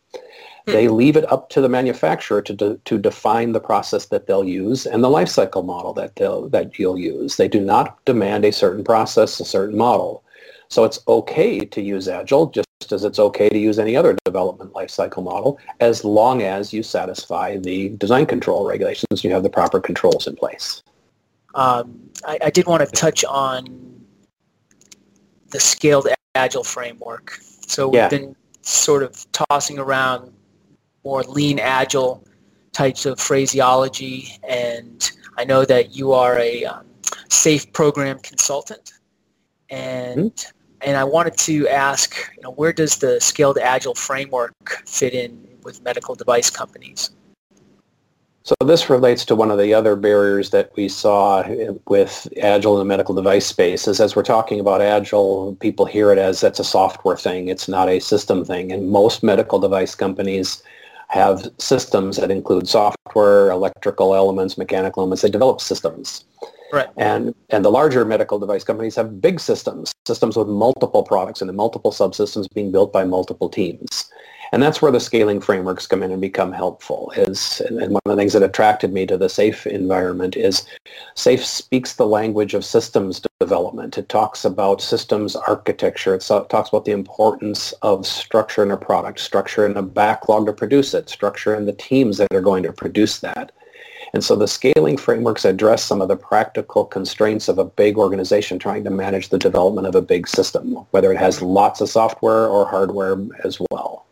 They 0.66 0.88
leave 0.88 1.18
it 1.18 1.32
up 1.32 1.50
to 1.50 1.62
the 1.62 1.70
manufacturer 1.70 2.42
to, 2.42 2.54
de- 2.54 2.78
to 2.78 2.98
define 2.98 3.52
the 3.52 3.60
process 3.60 4.06
that 4.08 4.28
they'll 4.28 4.44
use 4.44 4.86
and 4.86 5.04
the 5.04 5.10
lifecycle 5.10 5.66
model 5.66 5.94
that, 5.94 6.16
they'll, 6.16 6.48
that 6.50 6.78
you'll 6.78 7.00
use. 7.00 7.38
They 7.38 7.48
do 7.48 7.60
not 7.60 8.04
demand 8.06 8.46
a 8.46 8.52
certain 8.52 8.84
process, 8.84 9.40
a 9.40 9.46
certain 9.46 9.78
model. 9.78 10.24
So 10.70 10.84
it's 10.84 11.00
okay 11.08 11.60
to 11.66 11.82
use 11.82 12.08
Agile 12.08 12.48
just 12.52 12.68
as 12.92 13.04
it's 13.04 13.20
okay 13.20 13.50
to 13.50 13.58
use 13.58 13.80
any 13.80 13.96
other 13.96 14.18
development 14.26 14.74
lifecycle 14.74 15.24
model 15.24 15.60
as 15.80 16.04
long 16.04 16.42
as 16.42 16.74
you 16.74 16.84
satisfy 16.84 17.58
the 17.58 17.90
design 17.98 18.26
control 18.26 18.66
regulations, 18.66 19.24
you 19.24 19.32
have 19.32 19.44
the 19.44 19.50
proper 19.50 19.80
controls 19.80 20.28
in 20.28 20.36
place. 20.36 20.84
Um, 21.56 22.10
I, 22.26 22.40
I 22.46 22.50
did 22.50 22.66
want 22.66 22.88
to 22.88 22.92
touch 22.96 23.26
on 23.26 23.66
the 25.50 25.60
scaled 25.60 26.08
Agile 26.36 26.64
framework. 26.64 27.40
So 27.68 27.88
we've 27.88 27.96
yeah. 27.96 28.10
been 28.10 28.36
sort 28.62 29.04
of 29.04 29.26
tossing 29.32 29.80
around 29.80 30.32
more 31.04 31.24
lean, 31.24 31.60
agile 31.60 32.24
types 32.74 33.06
of 33.06 33.20
phraseology. 33.20 34.38
And 34.48 35.12
I 35.38 35.44
know 35.46 35.66
that 35.66 35.96
you 35.96 36.14
are 36.14 36.38
a 36.40 36.66
um, 36.66 36.86
SAFe 37.30 37.72
program 37.74 38.20
consultant. 38.20 38.94
And 39.70 40.32
mm-hmm. 40.32 40.50
and 40.82 40.98
I 40.98 41.04
wanted 41.04 41.38
to 41.40 41.68
ask, 41.68 42.16
you 42.36 42.44
know, 42.44 42.52
where 42.52 42.74
does 42.74 42.98
the 42.98 43.20
scaled 43.22 43.58
agile 43.58 43.96
framework 43.96 44.54
fit 44.86 45.14
in 45.14 45.48
with 45.64 45.82
medical 45.84 46.16
device 46.16 46.50
companies? 46.50 47.12
So 48.44 48.56
this 48.66 48.90
relates 48.90 49.24
to 49.26 49.36
one 49.36 49.52
of 49.52 49.60
the 49.60 49.74
other 49.74 49.96
barriers 49.96 50.50
that 50.50 50.72
we 50.76 50.90
saw 50.90 51.48
with 51.88 52.28
Agile 52.42 52.74
in 52.74 52.80
the 52.80 52.86
medical 52.86 53.14
device 53.14 53.46
space 53.46 53.88
is 53.88 54.02
as 54.02 54.16
we're 54.16 54.24
talking 54.24 54.60
about 54.60 54.82
Agile, 54.82 55.56
people 55.60 55.86
hear 55.86 56.12
it 56.12 56.18
as 56.18 56.42
that's 56.42 56.60
a 56.60 56.64
software 56.64 57.16
thing. 57.16 57.50
It's 57.50 57.68
not 57.68 57.88
a 57.88 58.00
system 58.00 58.44
thing. 58.44 58.72
And 58.72 58.90
most 58.90 59.22
medical 59.22 59.60
device 59.60 59.94
companies 59.94 60.64
have 61.12 61.46
systems 61.58 62.16
that 62.18 62.32
include 62.32 62.70
software, 62.70 63.52
electrical 63.52 64.16
elements, 64.16 64.58
mechanical 64.58 65.02
elements. 65.02 65.22
They 65.22 65.30
develop 65.30 65.60
systems. 65.60 66.24
Right. 66.72 66.88
And 66.96 67.36
and 67.50 67.66
the 67.66 67.70
larger 67.70 68.06
medical 68.06 68.40
device 68.40 68.64
companies 68.64 68.96
have 68.96 69.20
big 69.20 69.42
systems, 69.42 69.92
systems 70.08 70.38
with 70.38 70.48
multiple 70.48 71.04
products 71.04 71.42
and 71.42 71.54
multiple 71.54 71.92
subsystems 71.92 72.48
being 72.54 72.72
built 72.72 72.94
by 72.94 73.04
multiple 73.04 73.50
teams. 73.50 74.10
And 74.54 74.62
that's 74.62 74.82
where 74.82 74.92
the 74.92 75.00
scaling 75.00 75.40
frameworks 75.40 75.88
come 75.88 76.04
in 76.04 76.12
and 76.12 76.20
become 76.20 76.52
helpful. 76.52 77.14
Is 77.16 77.62
and 77.62 77.80
one 77.80 78.02
of 78.06 78.10
the 78.10 78.16
things 78.18 78.34
that 78.34 78.44
attracted 78.44 78.92
me 78.92 79.06
to 79.06 79.18
the 79.18 79.30
SAFe 79.30 79.66
environment 79.66 80.36
is 80.36 80.66
SAFe 81.16 81.44
speaks 81.44 81.94
the 81.94 82.06
language 82.06 82.54
of 82.54 82.66
systems 82.66 83.22
development. 83.40 83.98
It 83.98 84.10
talks 84.10 84.44
about 84.44 84.82
systems 84.82 85.36
architecture. 85.36 86.14
It 86.14 86.22
talks 86.22 86.70
about 86.70 86.86
the 86.86 86.92
importance 86.92 87.74
of 87.82 88.06
structure 88.06 88.62
in 88.62 88.72
a 88.72 88.78
product, 88.78 89.20
structure 89.20 89.66
in 89.66 89.78
a 89.78 89.82
backlog 89.82 90.48
to 90.48 90.54
produce 90.54 90.94
it, 90.94 91.10
structure 91.10 91.56
in 91.56 91.66
the 91.66 91.74
teams 91.74 92.18
that 92.18 92.34
are 92.34 92.42
going 92.42 92.64
to 92.64 92.74
produce 92.74 93.20
that. 93.20 93.54
And 94.14 94.22
so 94.22 94.36
the 94.36 94.48
scaling 94.48 94.98
frameworks 94.98 95.46
address 95.46 95.84
some 95.84 96.02
of 96.02 96.10
the 96.10 96.18
practical 96.18 96.84
constraints 96.84 97.48
of 97.48 97.58
a 97.58 97.64
big 97.64 97.98
organization 97.98 98.60
trying 98.60 98.84
to 98.84 98.90
manage 98.90 99.30
the 99.30 99.38
development 99.38 99.88
of 99.88 99.96
a 99.96 100.02
big 100.02 100.28
system, 100.28 100.74
whether 100.92 101.14
it 101.14 101.18
has 101.18 101.42
lots 101.42 101.80
of 101.80 101.90
software 101.90 102.48
or 102.48 102.68
hardware 102.68 103.18
as 103.46 103.58
well. 103.72 104.06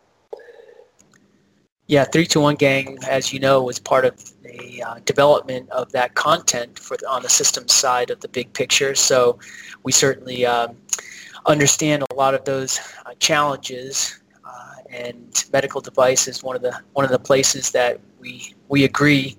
Yeah, 1.90 2.04
321 2.04 2.54
Gang, 2.54 2.98
as 3.08 3.32
you 3.32 3.40
know, 3.40 3.64
was 3.64 3.80
part 3.80 4.04
of 4.04 4.14
the 4.42 4.80
uh, 4.80 5.00
development 5.06 5.68
of 5.70 5.90
that 5.90 6.14
content 6.14 6.78
for 6.78 6.96
the, 6.96 7.10
on 7.10 7.20
the 7.24 7.28
systems 7.28 7.72
side 7.74 8.10
of 8.10 8.20
the 8.20 8.28
big 8.28 8.52
picture. 8.52 8.94
So 8.94 9.40
we 9.82 9.90
certainly 9.90 10.46
um, 10.46 10.76
understand 11.46 12.04
a 12.08 12.14
lot 12.14 12.34
of 12.34 12.44
those 12.44 12.78
uh, 13.06 13.14
challenges. 13.18 14.20
Uh, 14.44 14.74
and 14.88 15.44
medical 15.52 15.80
device 15.80 16.28
is 16.28 16.44
one 16.44 16.54
of 16.54 16.62
the 16.62 16.78
one 16.92 17.04
of 17.04 17.10
the 17.10 17.18
places 17.18 17.72
that 17.72 17.98
we 18.20 18.54
we 18.68 18.84
agree 18.84 19.36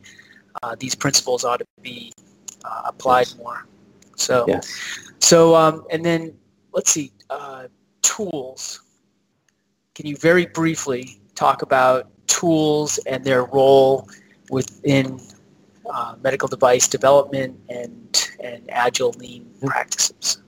uh, 0.61 0.75
these 0.77 0.93
principles 0.93 1.45
ought 1.45 1.59
to 1.59 1.65
be 1.81 2.11
uh, 2.65 2.81
applied 2.83 3.27
yes. 3.27 3.37
more. 3.37 3.65
So, 4.17 4.43
yes. 4.49 4.75
so 5.19 5.55
um, 5.55 5.85
and 5.89 6.03
then 6.03 6.33
let's 6.73 6.91
see, 6.91 7.13
uh, 7.29 7.67
tools. 8.01 8.81
Can 9.95 10.05
you 10.05 10.17
very 10.17 10.47
briefly 10.47 11.21
talk 11.33 11.61
about 11.61 12.10
tools 12.31 12.97
and 12.99 13.23
their 13.25 13.43
role 13.43 14.07
within 14.49 15.19
uh, 15.93 16.15
medical 16.23 16.47
device 16.47 16.87
development 16.87 17.59
and, 17.69 18.29
and 18.41 18.63
agile 18.69 19.11
lean 19.19 19.45
practices. 19.61 20.41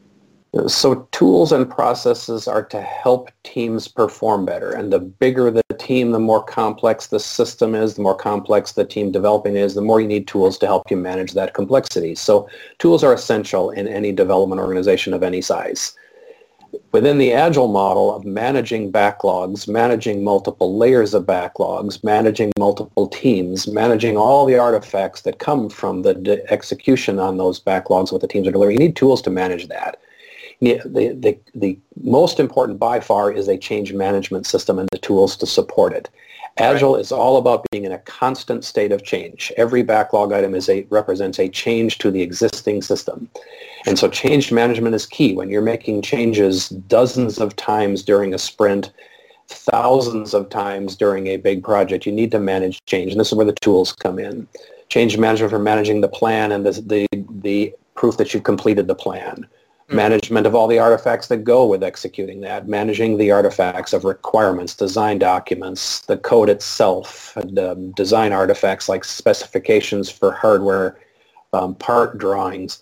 So 0.67 1.08
tools 1.12 1.52
and 1.52 1.69
processes 1.69 2.48
are 2.48 2.63
to 2.65 2.80
help 2.80 3.32
teams 3.43 3.88
perform 3.88 4.46
better. 4.46 4.72
And 4.72 4.93
the 4.93 5.00
bigger 5.00 5.50
the 5.50 5.63
team, 5.78 6.12
the 6.12 6.19
more 6.19 6.43
complex 6.43 7.08
the 7.08 7.19
system 7.19 7.74
is, 7.74 7.96
the 7.96 8.04
more 8.04 8.15
complex 8.15 8.72
the 8.72 8.86
team 8.86 9.12
developing 9.12 9.58
is, 9.58 9.74
the 9.74 9.82
more 9.82 10.00
you 10.00 10.08
need 10.08 10.28
tools 10.28 10.60
to 10.60 10.67
help 10.67 10.89
you 10.91 10.98
manage 10.98 11.34
that 11.34 11.56
complexity. 11.56 12.13
So 12.15 12.48
tools 12.78 13.04
are 13.04 13.13
essential 13.13 13.72
in 13.72 13.88
any 13.88 14.12
development 14.12 14.62
organization 14.62 15.13
of 15.13 15.24
any 15.24 15.41
size 15.41 15.96
within 16.93 17.17
the 17.17 17.34
agile 17.34 17.67
model 17.67 18.15
of 18.15 18.23
managing 18.23 18.91
backlogs, 18.91 19.67
managing 19.67 20.23
multiple 20.23 20.77
layers 20.77 21.15
of 21.15 21.23
backlogs, 21.23 22.03
managing 22.03 22.51
multiple 22.58 23.08
teams, 23.08 23.67
managing 23.67 24.15
all 24.15 24.45
the 24.45 24.58
artifacts 24.58 25.21
that 25.21 25.39
come 25.39 25.69
from 25.69 26.03
the 26.03 26.13
de- 26.13 26.53
execution 26.53 27.19
on 27.19 27.38
those 27.38 27.60
backlogs, 27.60 28.12
what 28.12 28.21
the 28.21 28.27
teams 28.27 28.47
are 28.47 28.51
delivering, 28.51 28.79
you 28.79 28.88
need 28.88 28.95
tools 28.95 29.21
to 29.23 29.32
manage 29.32 29.67
that. 29.67 29.99
The, 30.62 30.79
the, 30.86 31.38
the 31.56 31.77
most 32.01 32.39
important 32.39 32.79
by 32.79 32.99
far 32.99 33.32
is 33.32 33.49
a 33.49 33.58
change 33.58 33.91
management 33.91 34.45
system 34.45 34.79
and 34.79 34.88
the 34.91 34.99
tools 34.99 35.36
to 35.38 35.45
support 35.47 35.93
it. 35.93 36.10
Agile 36.57 36.93
right. 36.93 37.01
is 37.01 37.11
all 37.11 37.37
about 37.37 37.65
being 37.71 37.83
in 37.83 37.91
a 37.91 37.97
constant 37.99 38.63
state 38.63 38.91
of 38.91 39.03
change. 39.03 39.51
Every 39.57 39.81
backlog 39.81 40.31
item 40.31 40.53
is 40.53 40.69
a, 40.69 40.85
represents 40.89 41.39
a 41.39 41.49
change 41.49 41.97
to 41.99 42.11
the 42.11 42.21
existing 42.21 42.83
system. 42.83 43.29
And 43.85 43.97
so 43.97 44.07
change 44.07 44.51
management 44.51 44.93
is 44.93 45.05
key. 45.05 45.33
When 45.33 45.49
you're 45.49 45.63
making 45.63 46.03
changes 46.03 46.69
dozens 46.69 47.39
of 47.39 47.55
times 47.55 48.03
during 48.03 48.33
a 48.33 48.37
sprint, 48.37 48.91
thousands 49.47 50.33
of 50.33 50.49
times 50.49 50.95
during 50.95 51.27
a 51.27 51.37
big 51.37 51.63
project, 51.63 52.05
you 52.05 52.11
need 52.11 52.31
to 52.31 52.39
manage 52.39 52.83
change. 52.85 53.11
And 53.11 53.19
this 53.19 53.29
is 53.29 53.33
where 53.33 53.45
the 53.45 53.53
tools 53.53 53.91
come 53.91 54.19
in. 54.19 54.47
Change 54.89 55.17
management 55.17 55.51
for 55.51 55.59
managing 55.59 56.01
the 56.01 56.07
plan 56.07 56.51
and 56.51 56.65
the, 56.65 56.71
the, 56.81 57.07
the 57.41 57.73
proof 57.95 58.17
that 58.17 58.33
you've 58.33 58.43
completed 58.43 58.87
the 58.87 58.95
plan. 58.95 59.47
Management 59.93 60.47
of 60.47 60.56
all 60.56 60.67
the 60.67 60.79
artifacts 60.79 61.27
that 61.27 61.43
go 61.43 61.65
with 61.65 61.84
executing 61.84 62.41
that, 62.41 62.67
managing 62.67 63.17
the 63.17 63.32
artifacts 63.32 63.93
of 63.93 64.03
requirements, 64.03 64.75
design 64.75 65.19
documents, 65.19 66.01
the 66.01 66.17
code 66.17 66.49
itself, 66.49 67.36
and, 67.38 67.58
um, 67.60 67.91
design 67.91 68.34
artifacts 68.34 68.89
like 68.89 69.03
specifications 69.03 70.10
for 70.10 70.32
hardware, 70.32 70.99
um, 71.53 71.75
part 71.75 72.17
drawings, 72.17 72.82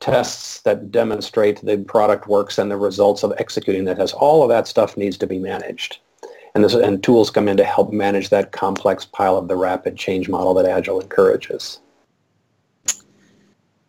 tests 0.00 0.60
that 0.62 0.90
demonstrate 0.90 1.64
the 1.64 1.78
product 1.78 2.26
works 2.26 2.58
and 2.58 2.70
the 2.70 2.76
results 2.76 3.22
of 3.22 3.32
executing 3.38 3.84
that 3.84 3.96
test. 3.96 4.14
All 4.14 4.42
of 4.42 4.48
that 4.48 4.66
stuff 4.66 4.96
needs 4.96 5.16
to 5.18 5.26
be 5.26 5.38
managed. 5.38 5.98
And, 6.54 6.64
this, 6.64 6.74
and 6.74 7.02
tools 7.02 7.30
come 7.30 7.48
in 7.48 7.56
to 7.56 7.64
help 7.64 7.92
manage 7.92 8.28
that 8.28 8.52
complex 8.52 9.04
pile 9.04 9.38
of 9.38 9.48
the 9.48 9.56
rapid 9.56 9.96
change 9.96 10.28
model 10.28 10.54
that 10.54 10.66
Agile 10.66 11.00
encourages. 11.00 11.80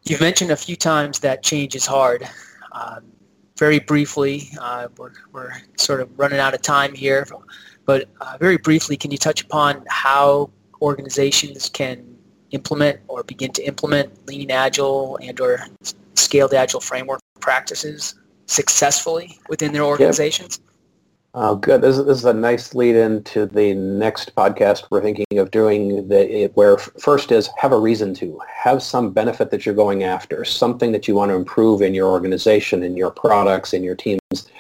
You've 0.04 0.22
mentioned 0.22 0.52
a 0.52 0.56
few 0.56 0.76
times 0.76 1.20
that 1.20 1.44
change 1.44 1.76
is 1.76 1.86
hard. 1.86 2.28
Um, 2.74 3.04
very 3.58 3.80
briefly, 3.80 4.50
uh, 4.60 4.88
we're, 4.98 5.14
we're 5.32 5.54
sort 5.78 6.02
of 6.02 6.10
running 6.18 6.40
out 6.40 6.54
of 6.54 6.62
time 6.62 6.94
here, 6.94 7.28
but 7.86 8.10
uh, 8.20 8.38
very 8.40 8.58
briefly, 8.58 8.98
can 8.98 9.12
you 9.12 9.18
touch 9.18 9.44
upon 9.44 9.84
how 9.88 10.50
organizations 10.82 11.70
can 11.70 12.18
implement 12.52 13.00
or 13.08 13.24
begin 13.24 13.52
to 13.54 13.64
implement 13.64 14.28
lean 14.28 14.52
agile 14.52 15.18
and 15.22 15.40
or 15.40 15.60
scaled 16.16 16.54
agile 16.54 16.80
framework 16.80 17.22
practices 17.40 18.16
successfully 18.48 19.40
within 19.50 19.72
their 19.72 19.84
organizations? 19.84 20.60
Yep. 20.60 20.73
Oh, 21.36 21.56
good. 21.56 21.82
This, 21.82 21.98
this 21.98 22.20
is 22.20 22.26
a 22.26 22.34
nice 22.34 22.76
lead 22.76 22.96
into 22.96 23.48
the 23.48 23.74
next 23.74 24.36
podcast 24.36 24.84
we're 24.92 25.02
thinking 25.02 25.26
of 25.40 25.50
doing. 25.50 26.08
The, 26.08 26.52
where 26.54 26.78
first 26.78 27.32
is 27.32 27.50
have 27.58 27.72
a 27.72 27.80
reason 27.80 28.14
to 28.16 28.40
have 28.48 28.84
some 28.84 29.12
benefit 29.12 29.50
that 29.50 29.66
you're 29.66 29.74
going 29.74 30.04
after, 30.04 30.46
something 30.46 30.92
that 30.92 31.08
you 31.08 31.16
want 31.16 31.32
to 31.32 31.36
improve 31.36 31.82
in 31.82 31.96
your 31.96 32.10
organization, 32.10 32.84
in 32.84 32.96
your 32.96 33.10
products, 33.10 33.74
in 33.74 33.84
your 33.84 33.96
teams. 33.96 34.20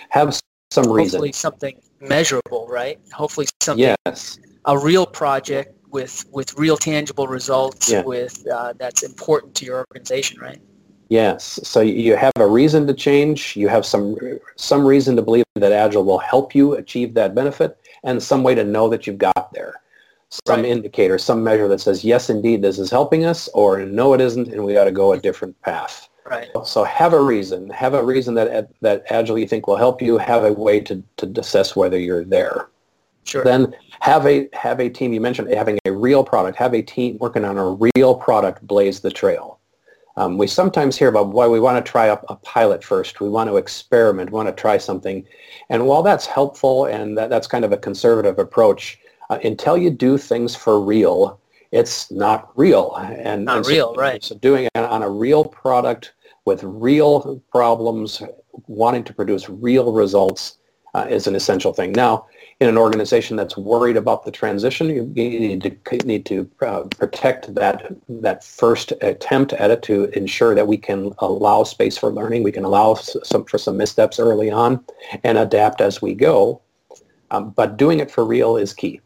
Have 0.09 0.39
some 0.71 0.91
reason. 0.91 1.17
Hopefully, 1.17 1.31
something 1.31 1.79
measurable, 2.01 2.67
right? 2.67 2.99
Hopefully, 3.13 3.45
something. 3.61 3.95
Yes. 4.07 4.39
A 4.65 4.77
real 4.77 5.05
project 5.05 5.77
with 5.91 6.25
with 6.31 6.57
real 6.57 6.77
tangible 6.77 7.27
results. 7.27 7.91
Yeah. 7.91 8.01
With 8.01 8.43
uh, 8.51 8.73
that's 8.79 9.03
important 9.03 9.53
to 9.55 9.65
your 9.65 9.85
organization, 9.91 10.39
right? 10.39 10.59
Yes. 11.13 11.59
So 11.61 11.81
you 11.81 12.15
have 12.15 12.31
a 12.37 12.47
reason 12.47 12.87
to 12.87 12.93
change. 12.95 13.55
You 13.55 13.67
have 13.67 13.85
some 13.85 14.17
some 14.55 14.83
reason 14.83 15.15
to 15.15 15.21
believe 15.21 15.45
that 15.53 15.71
Agile 15.71 16.03
will 16.03 16.17
help 16.17 16.55
you 16.55 16.73
achieve 16.73 17.13
that 17.13 17.35
benefit, 17.35 17.77
and 18.03 18.21
some 18.21 18.41
way 18.41 18.55
to 18.55 18.63
know 18.63 18.89
that 18.89 19.05
you've 19.05 19.19
got 19.19 19.53
there. 19.53 19.75
Some 20.47 20.61
right. 20.61 20.65
indicator, 20.65 21.19
some 21.19 21.43
measure 21.43 21.67
that 21.67 21.81
says, 21.81 22.03
yes, 22.03 22.31
indeed, 22.31 22.63
this 22.63 22.79
is 22.79 22.89
helping 22.89 23.25
us, 23.25 23.47
or 23.49 23.85
no, 23.85 24.15
it 24.15 24.21
isn't, 24.21 24.47
and 24.47 24.65
we 24.65 24.73
got 24.73 24.85
to 24.85 24.91
go 24.91 25.13
a 25.13 25.19
different 25.19 25.61
path. 25.61 26.09
Right. 26.27 26.49
So 26.65 26.83
have 26.83 27.13
a 27.13 27.21
reason. 27.21 27.69
Have 27.69 27.93
a 27.93 28.03
reason 28.03 28.33
that 28.33 28.71
that 28.81 29.03
Agile 29.11 29.37
you 29.37 29.47
think 29.47 29.67
will 29.67 29.75
help 29.75 30.01
you. 30.01 30.17
Have 30.17 30.43
a 30.43 30.51
way 30.51 30.79
to, 30.79 31.03
to 31.17 31.31
assess 31.37 31.75
whether 31.75 31.99
you're 31.99 32.25
there. 32.25 32.69
Sure. 33.23 33.43
Then 33.43 33.75
have 33.99 34.25
a 34.25 34.49
have 34.53 34.79
a 34.79 34.89
team. 34.89 35.13
You 35.13 35.21
mentioned 35.21 35.53
having 35.53 35.77
a 35.85 35.91
real 35.91 36.23
product. 36.23 36.57
Have 36.57 36.73
a 36.73 36.81
team 36.81 37.19
working 37.19 37.45
on 37.45 37.59
a 37.59 37.77
real 37.95 38.15
product. 38.15 38.65
Blaze 38.65 38.99
the 39.01 39.11
trail. 39.11 39.59
Um, 40.15 40.37
we 40.37 40.45
sometimes 40.45 40.97
hear 40.97 41.07
about 41.07 41.29
why 41.29 41.47
we 41.47 41.59
want 41.59 41.83
to 41.83 41.91
try 41.91 42.07
a, 42.07 42.17
a, 42.29 42.35
pilot 42.35 42.83
first. 42.83 43.19
We 43.19 43.29
want 43.29 43.49
to 43.49 43.57
experiment, 43.57 44.29
want 44.29 44.47
to 44.47 44.53
try 44.53 44.77
something. 44.77 45.25
And 45.69 45.87
while 45.87 46.03
that's 46.03 46.25
helpful 46.25 46.85
and 46.85 47.17
that, 47.17 47.29
that's 47.29 47.47
kind 47.47 47.65
of 47.65 47.71
a 47.71 47.77
conservative 47.77 48.37
approach, 48.37 48.99
uh, 49.29 49.39
until 49.43 49.75
you 49.75 49.89
do 49.89 50.17
things 50.17 50.55
for 50.55 50.79
real, 50.79 51.39
it's 51.71 52.11
not 52.11 52.51
real. 52.55 52.95
And 52.97 53.45
not 53.45 53.57
and 53.57 53.67
real, 53.67 53.95
so, 53.95 53.99
right? 53.99 54.23
So 54.23 54.35
doing 54.35 54.65
it 54.65 54.77
on 54.77 55.01
a 55.01 55.09
real 55.09 55.45
product 55.45 56.13
with 56.45 56.63
real 56.63 57.41
problems, 57.51 58.21
wanting 58.67 59.03
to 59.05 59.13
produce 59.13 59.49
real 59.49 59.93
results 59.93 60.57
uh, 60.93 61.07
is 61.09 61.25
an 61.25 61.35
essential 61.35 61.73
thing. 61.73 61.91
Now, 61.91 62.27
in 62.59 62.69
an 62.69 62.77
organization 62.77 63.35
that's 63.35 63.57
worried 63.57 63.97
about 63.97 64.23
the 64.23 64.31
transition, 64.31 64.89
you, 64.89 65.03
need 65.15 65.61
to 65.61 65.97
need 66.05 66.25
to 66.25 66.49
uh, 66.61 66.83
protect 66.97 67.53
that 67.55 67.95
that 68.07 68.43
first 68.43 68.93
attempt 69.01 69.53
at 69.53 69.71
it 69.71 69.81
to 69.83 70.05
ensure 70.17 70.55
that 70.55 70.67
we 70.67 70.77
can 70.77 71.13
allow 71.19 71.63
space 71.63 71.97
for 71.97 72.11
learning. 72.11 72.43
We 72.43 72.51
can 72.51 72.63
allow 72.63 72.93
some 72.93 73.45
for 73.45 73.57
some 73.57 73.77
missteps 73.77 74.19
early 74.19 74.49
on, 74.49 74.83
and 75.23 75.37
adapt 75.37 75.81
as 75.81 76.01
we 76.01 76.13
go. 76.13 76.61
Um, 77.31 77.49
but 77.51 77.77
doing 77.77 77.99
it 77.99 78.11
for 78.11 78.23
real 78.23 78.57
is 78.57 78.73
key. 78.73 79.01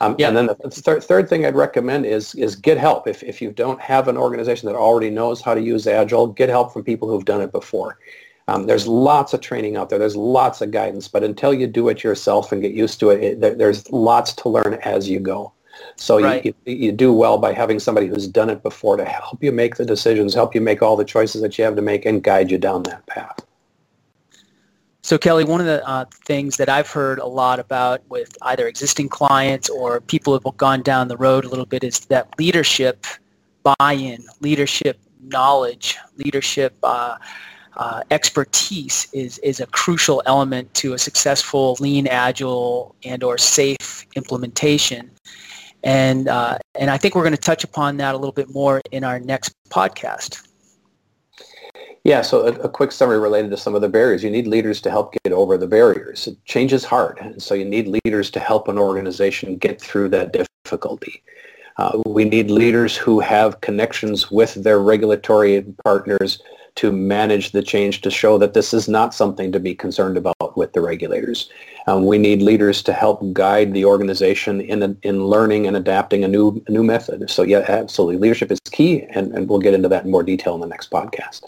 Um, 0.00 0.16
yeah. 0.18 0.28
And 0.28 0.36
then 0.36 0.46
the 0.46 0.56
th- 0.68 1.02
third 1.04 1.28
thing 1.28 1.46
I'd 1.46 1.54
recommend 1.54 2.06
is 2.06 2.34
is 2.34 2.56
get 2.56 2.78
help. 2.78 3.06
If 3.06 3.22
if 3.22 3.40
you 3.40 3.52
don't 3.52 3.80
have 3.80 4.08
an 4.08 4.16
organization 4.16 4.66
that 4.68 4.76
already 4.76 5.10
knows 5.10 5.40
how 5.40 5.54
to 5.54 5.60
use 5.60 5.86
Agile, 5.86 6.26
get 6.28 6.48
help 6.48 6.72
from 6.72 6.84
people 6.84 7.08
who've 7.08 7.24
done 7.24 7.40
it 7.40 7.52
before. 7.52 7.98
Um, 8.52 8.66
there's 8.66 8.86
lots 8.86 9.32
of 9.32 9.40
training 9.40 9.76
out 9.78 9.88
there. 9.88 9.98
There's 9.98 10.14
lots 10.14 10.60
of 10.60 10.70
guidance, 10.70 11.08
but 11.08 11.24
until 11.24 11.54
you 11.54 11.66
do 11.66 11.88
it 11.88 12.04
yourself 12.04 12.52
and 12.52 12.60
get 12.60 12.72
used 12.72 13.00
to 13.00 13.08
it, 13.08 13.24
it 13.24 13.40
there, 13.40 13.54
there's 13.54 13.90
lots 13.90 14.34
to 14.34 14.50
learn 14.50 14.74
as 14.82 15.08
you 15.08 15.20
go. 15.20 15.54
So 15.96 16.20
right. 16.20 16.44
you, 16.44 16.54
you, 16.66 16.74
you 16.74 16.92
do 16.92 17.14
well 17.14 17.38
by 17.38 17.54
having 17.54 17.78
somebody 17.78 18.08
who's 18.08 18.28
done 18.28 18.50
it 18.50 18.62
before 18.62 18.98
to 18.98 19.06
help 19.06 19.42
you 19.42 19.52
make 19.52 19.76
the 19.76 19.86
decisions, 19.86 20.34
help 20.34 20.54
you 20.54 20.60
make 20.60 20.82
all 20.82 20.96
the 20.98 21.04
choices 21.04 21.40
that 21.40 21.56
you 21.56 21.64
have 21.64 21.76
to 21.76 21.82
make, 21.82 22.04
and 22.04 22.22
guide 22.22 22.50
you 22.50 22.58
down 22.58 22.82
that 22.82 23.06
path. 23.06 23.38
So 25.00 25.16
Kelly, 25.16 25.44
one 25.44 25.60
of 25.60 25.66
the 25.66 25.84
uh, 25.88 26.04
things 26.26 26.58
that 26.58 26.68
I've 26.68 26.90
heard 26.90 27.20
a 27.20 27.26
lot 27.26 27.58
about 27.58 28.02
with 28.10 28.36
either 28.42 28.68
existing 28.68 29.08
clients 29.08 29.70
or 29.70 30.02
people 30.02 30.38
who 30.38 30.40
have 30.46 30.56
gone 30.58 30.82
down 30.82 31.08
the 31.08 31.16
road 31.16 31.46
a 31.46 31.48
little 31.48 31.64
bit 31.64 31.82
is 31.84 32.00
that 32.00 32.38
leadership 32.38 33.06
buy-in, 33.62 34.22
leadership 34.40 35.00
knowledge, 35.22 35.96
leadership 36.18 36.76
uh, 36.82 37.16
uh, 37.76 38.02
expertise 38.10 39.08
is, 39.12 39.38
is 39.38 39.60
a 39.60 39.66
crucial 39.66 40.22
element 40.26 40.72
to 40.74 40.94
a 40.94 40.98
successful 40.98 41.76
lean, 41.80 42.06
agile, 42.06 42.94
and 43.04 43.22
or 43.22 43.36
SAFe 43.36 44.06
implementation. 44.14 45.10
And, 45.84 46.28
uh, 46.28 46.58
and 46.74 46.90
I 46.90 46.98
think 46.98 47.14
we're 47.14 47.22
going 47.22 47.34
to 47.34 47.40
touch 47.40 47.64
upon 47.64 47.96
that 47.96 48.14
a 48.14 48.18
little 48.18 48.32
bit 48.32 48.52
more 48.52 48.80
in 48.92 49.04
our 49.04 49.18
next 49.18 49.54
podcast. 49.68 50.46
Yeah, 52.04 52.22
so 52.22 52.46
a, 52.46 52.52
a, 52.62 52.68
quick 52.68 52.90
summary 52.90 53.20
related 53.20 53.52
to 53.52 53.56
some 53.56 53.76
of 53.76 53.80
the 53.80 53.88
barriers. 53.88 54.24
You 54.24 54.30
need 54.30 54.48
leaders 54.48 54.80
to 54.82 54.90
help 54.90 55.14
get 55.24 55.32
over 55.32 55.56
the 55.56 55.68
barriers. 55.68 56.28
Change 56.46 56.72
is 56.72 56.84
hard, 56.84 57.18
and 57.20 57.40
so 57.40 57.54
you 57.54 57.64
need 57.64 57.86
leaders 58.04 58.28
to 58.32 58.40
help 58.40 58.66
an 58.66 58.76
organization 58.76 59.56
get 59.56 59.80
through 59.80 60.08
that 60.08 60.36
difficulty. 60.64 61.22
Uh, 61.76 62.02
we 62.04 62.24
need 62.24 62.50
leaders 62.50 62.96
who 62.96 63.20
have 63.20 63.60
connections 63.60 64.32
with 64.32 64.54
their 64.54 64.80
regulatory 64.80 65.64
partners 65.84 66.42
to 66.76 66.90
manage 66.90 67.52
the 67.52 67.62
change 67.62 68.00
to 68.00 68.10
show 68.10 68.38
that 68.38 68.54
this 68.54 68.72
is 68.72 68.88
not 68.88 69.14
something 69.14 69.52
to 69.52 69.60
be 69.60 69.74
concerned 69.74 70.16
about 70.16 70.56
with 70.56 70.72
the 70.72 70.80
regulators. 70.80 71.50
Um, 71.86 72.06
we 72.06 72.18
need 72.18 72.40
leaders 72.40 72.82
to 72.84 72.92
help 72.92 73.20
guide 73.32 73.74
the 73.74 73.84
organization 73.84 74.60
in, 74.60 74.96
in 75.02 75.26
learning 75.26 75.66
and 75.66 75.76
adapting 75.76 76.24
a 76.24 76.28
new, 76.28 76.62
a 76.66 76.70
new 76.70 76.82
method. 76.82 77.28
So 77.28 77.42
yeah, 77.42 77.64
absolutely. 77.68 78.18
Leadership 78.18 78.50
is 78.50 78.58
key, 78.70 79.02
and, 79.10 79.32
and 79.32 79.48
we'll 79.48 79.58
get 79.58 79.74
into 79.74 79.88
that 79.88 80.04
in 80.04 80.10
more 80.10 80.22
detail 80.22 80.54
in 80.54 80.60
the 80.60 80.66
next 80.66 80.90
podcast. 80.90 81.44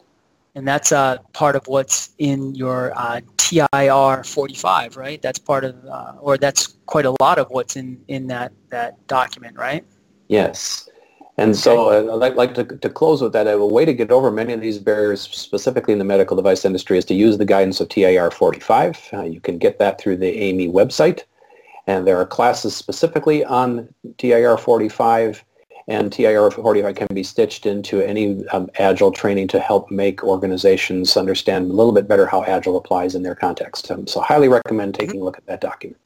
And 0.56 0.68
that's 0.68 0.92
uh, 0.92 1.18
part 1.32 1.56
of 1.56 1.66
what's 1.66 2.10
in 2.18 2.54
your 2.54 2.92
uh, 2.96 3.20
TIR 3.38 4.22
45, 4.24 4.96
right? 4.96 5.20
That's 5.20 5.38
part 5.38 5.64
of, 5.64 5.84
uh, 5.84 6.14
or 6.20 6.38
that's 6.38 6.76
quite 6.86 7.06
a 7.06 7.16
lot 7.20 7.38
of 7.38 7.48
what's 7.50 7.76
in, 7.76 8.00
in 8.06 8.28
that, 8.28 8.52
that 8.70 9.04
document, 9.08 9.56
right? 9.56 9.84
Yes. 10.28 10.88
And 11.36 11.56
so 11.56 11.88
uh, 11.88 12.24
I'd 12.24 12.36
like, 12.36 12.54
to, 12.54 12.64
to 12.64 12.88
close 12.88 13.20
with 13.20 13.32
that. 13.32 13.48
A 13.48 13.58
way 13.58 13.84
to 13.84 13.92
get 13.92 14.12
over 14.12 14.30
many 14.30 14.52
of 14.52 14.60
these 14.60 14.78
barriers, 14.78 15.22
specifically 15.22 15.92
in 15.92 15.98
the 15.98 16.04
medical 16.04 16.36
device 16.36 16.64
industry, 16.64 16.96
is 16.96 17.04
to 17.06 17.14
use 17.14 17.38
the 17.38 17.44
guidance 17.44 17.80
of 17.80 17.88
TIR 17.88 18.30
45. 18.30 19.08
Uh, 19.12 19.22
you 19.22 19.40
can 19.40 19.58
get 19.58 19.80
that 19.80 20.00
through 20.00 20.18
the 20.18 20.32
AAMI 20.32 20.72
website. 20.72 21.22
And 21.86 22.06
there 22.06 22.16
are 22.18 22.26
classes 22.26 22.76
specifically 22.76 23.44
on 23.44 23.92
TIR 24.18 24.56
45 24.56 25.44
and 25.86 26.10
TIR 26.10 26.50
45 26.50 26.94
can 26.94 27.06
be 27.12 27.22
stitched 27.22 27.66
into 27.66 28.00
any 28.00 28.46
um, 28.48 28.70
Agile 28.78 29.12
training 29.12 29.48
to 29.48 29.60
help 29.60 29.90
make 29.90 30.24
organizations 30.24 31.16
understand 31.16 31.70
a 31.70 31.74
little 31.74 31.92
bit 31.92 32.08
better 32.08 32.26
how 32.26 32.42
Agile 32.44 32.76
applies 32.76 33.14
in 33.14 33.22
their 33.22 33.34
context. 33.34 33.90
Um, 33.90 34.06
so 34.06 34.20
highly 34.20 34.48
recommend 34.48 34.94
taking 34.94 35.20
a 35.20 35.24
look 35.24 35.36
at 35.36 35.46
that 35.46 35.60
document. 35.60 36.00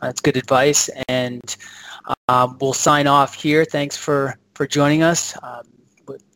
That's 0.00 0.20
good 0.20 0.36
advice. 0.36 0.88
And 1.08 1.56
um, 2.28 2.56
we'll 2.60 2.72
sign 2.72 3.06
off 3.06 3.34
here. 3.34 3.64
Thanks 3.64 3.96
for 3.96 4.36
for 4.62 4.68
joining 4.68 5.02
us. 5.02 5.36
Um, 5.42 5.64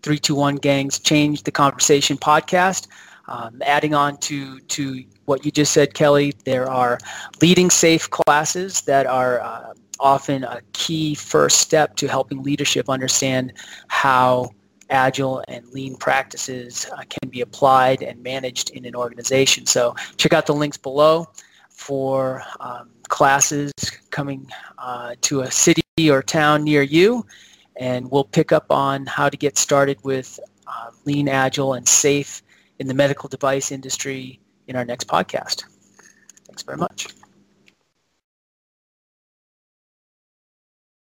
321 0.02 0.56
Gangs 0.56 0.98
Change 0.98 1.44
the 1.44 1.52
Conversation 1.52 2.16
podcast. 2.16 2.88
Um, 3.28 3.62
adding 3.64 3.94
on 3.94 4.16
to, 4.16 4.58
to 4.58 5.04
what 5.26 5.44
you 5.44 5.52
just 5.52 5.72
said, 5.72 5.94
Kelly, 5.94 6.34
there 6.44 6.68
are 6.68 6.98
leading 7.40 7.68
SAFe 7.68 8.10
classes 8.10 8.80
that 8.80 9.06
are 9.06 9.40
uh, 9.42 9.74
often 10.00 10.42
a 10.42 10.60
key 10.72 11.14
first 11.14 11.60
step 11.60 11.94
to 11.98 12.08
helping 12.08 12.42
leadership 12.42 12.90
understand 12.90 13.52
how 13.86 14.50
agile 14.90 15.44
and 15.46 15.64
lean 15.68 15.94
practices 15.94 16.90
uh, 16.94 17.02
can 17.08 17.30
be 17.30 17.42
applied 17.42 18.02
and 18.02 18.20
managed 18.24 18.70
in 18.70 18.84
an 18.86 18.96
organization. 18.96 19.66
So 19.66 19.94
check 20.16 20.32
out 20.32 20.46
the 20.46 20.54
links 20.54 20.78
below 20.78 21.28
for 21.70 22.42
um, 22.58 22.90
classes 23.06 23.72
coming 24.10 24.50
uh, 24.78 25.14
to 25.20 25.42
a 25.42 25.50
city 25.52 25.84
or 26.10 26.24
town 26.24 26.64
near 26.64 26.82
you 26.82 27.24
and 27.76 28.10
we'll 28.10 28.24
pick 28.24 28.52
up 28.52 28.70
on 28.70 29.06
how 29.06 29.28
to 29.28 29.36
get 29.36 29.58
started 29.58 29.98
with 30.02 30.38
uh, 30.66 30.90
lean, 31.04 31.28
agile, 31.28 31.74
and 31.74 31.86
SAFe 31.86 32.42
in 32.78 32.86
the 32.86 32.94
medical 32.94 33.28
device 33.28 33.70
industry 33.72 34.40
in 34.66 34.76
our 34.76 34.84
next 34.84 35.08
podcast. 35.08 35.64
Thanks 36.46 36.62
very 36.62 36.78
much. 36.78 37.08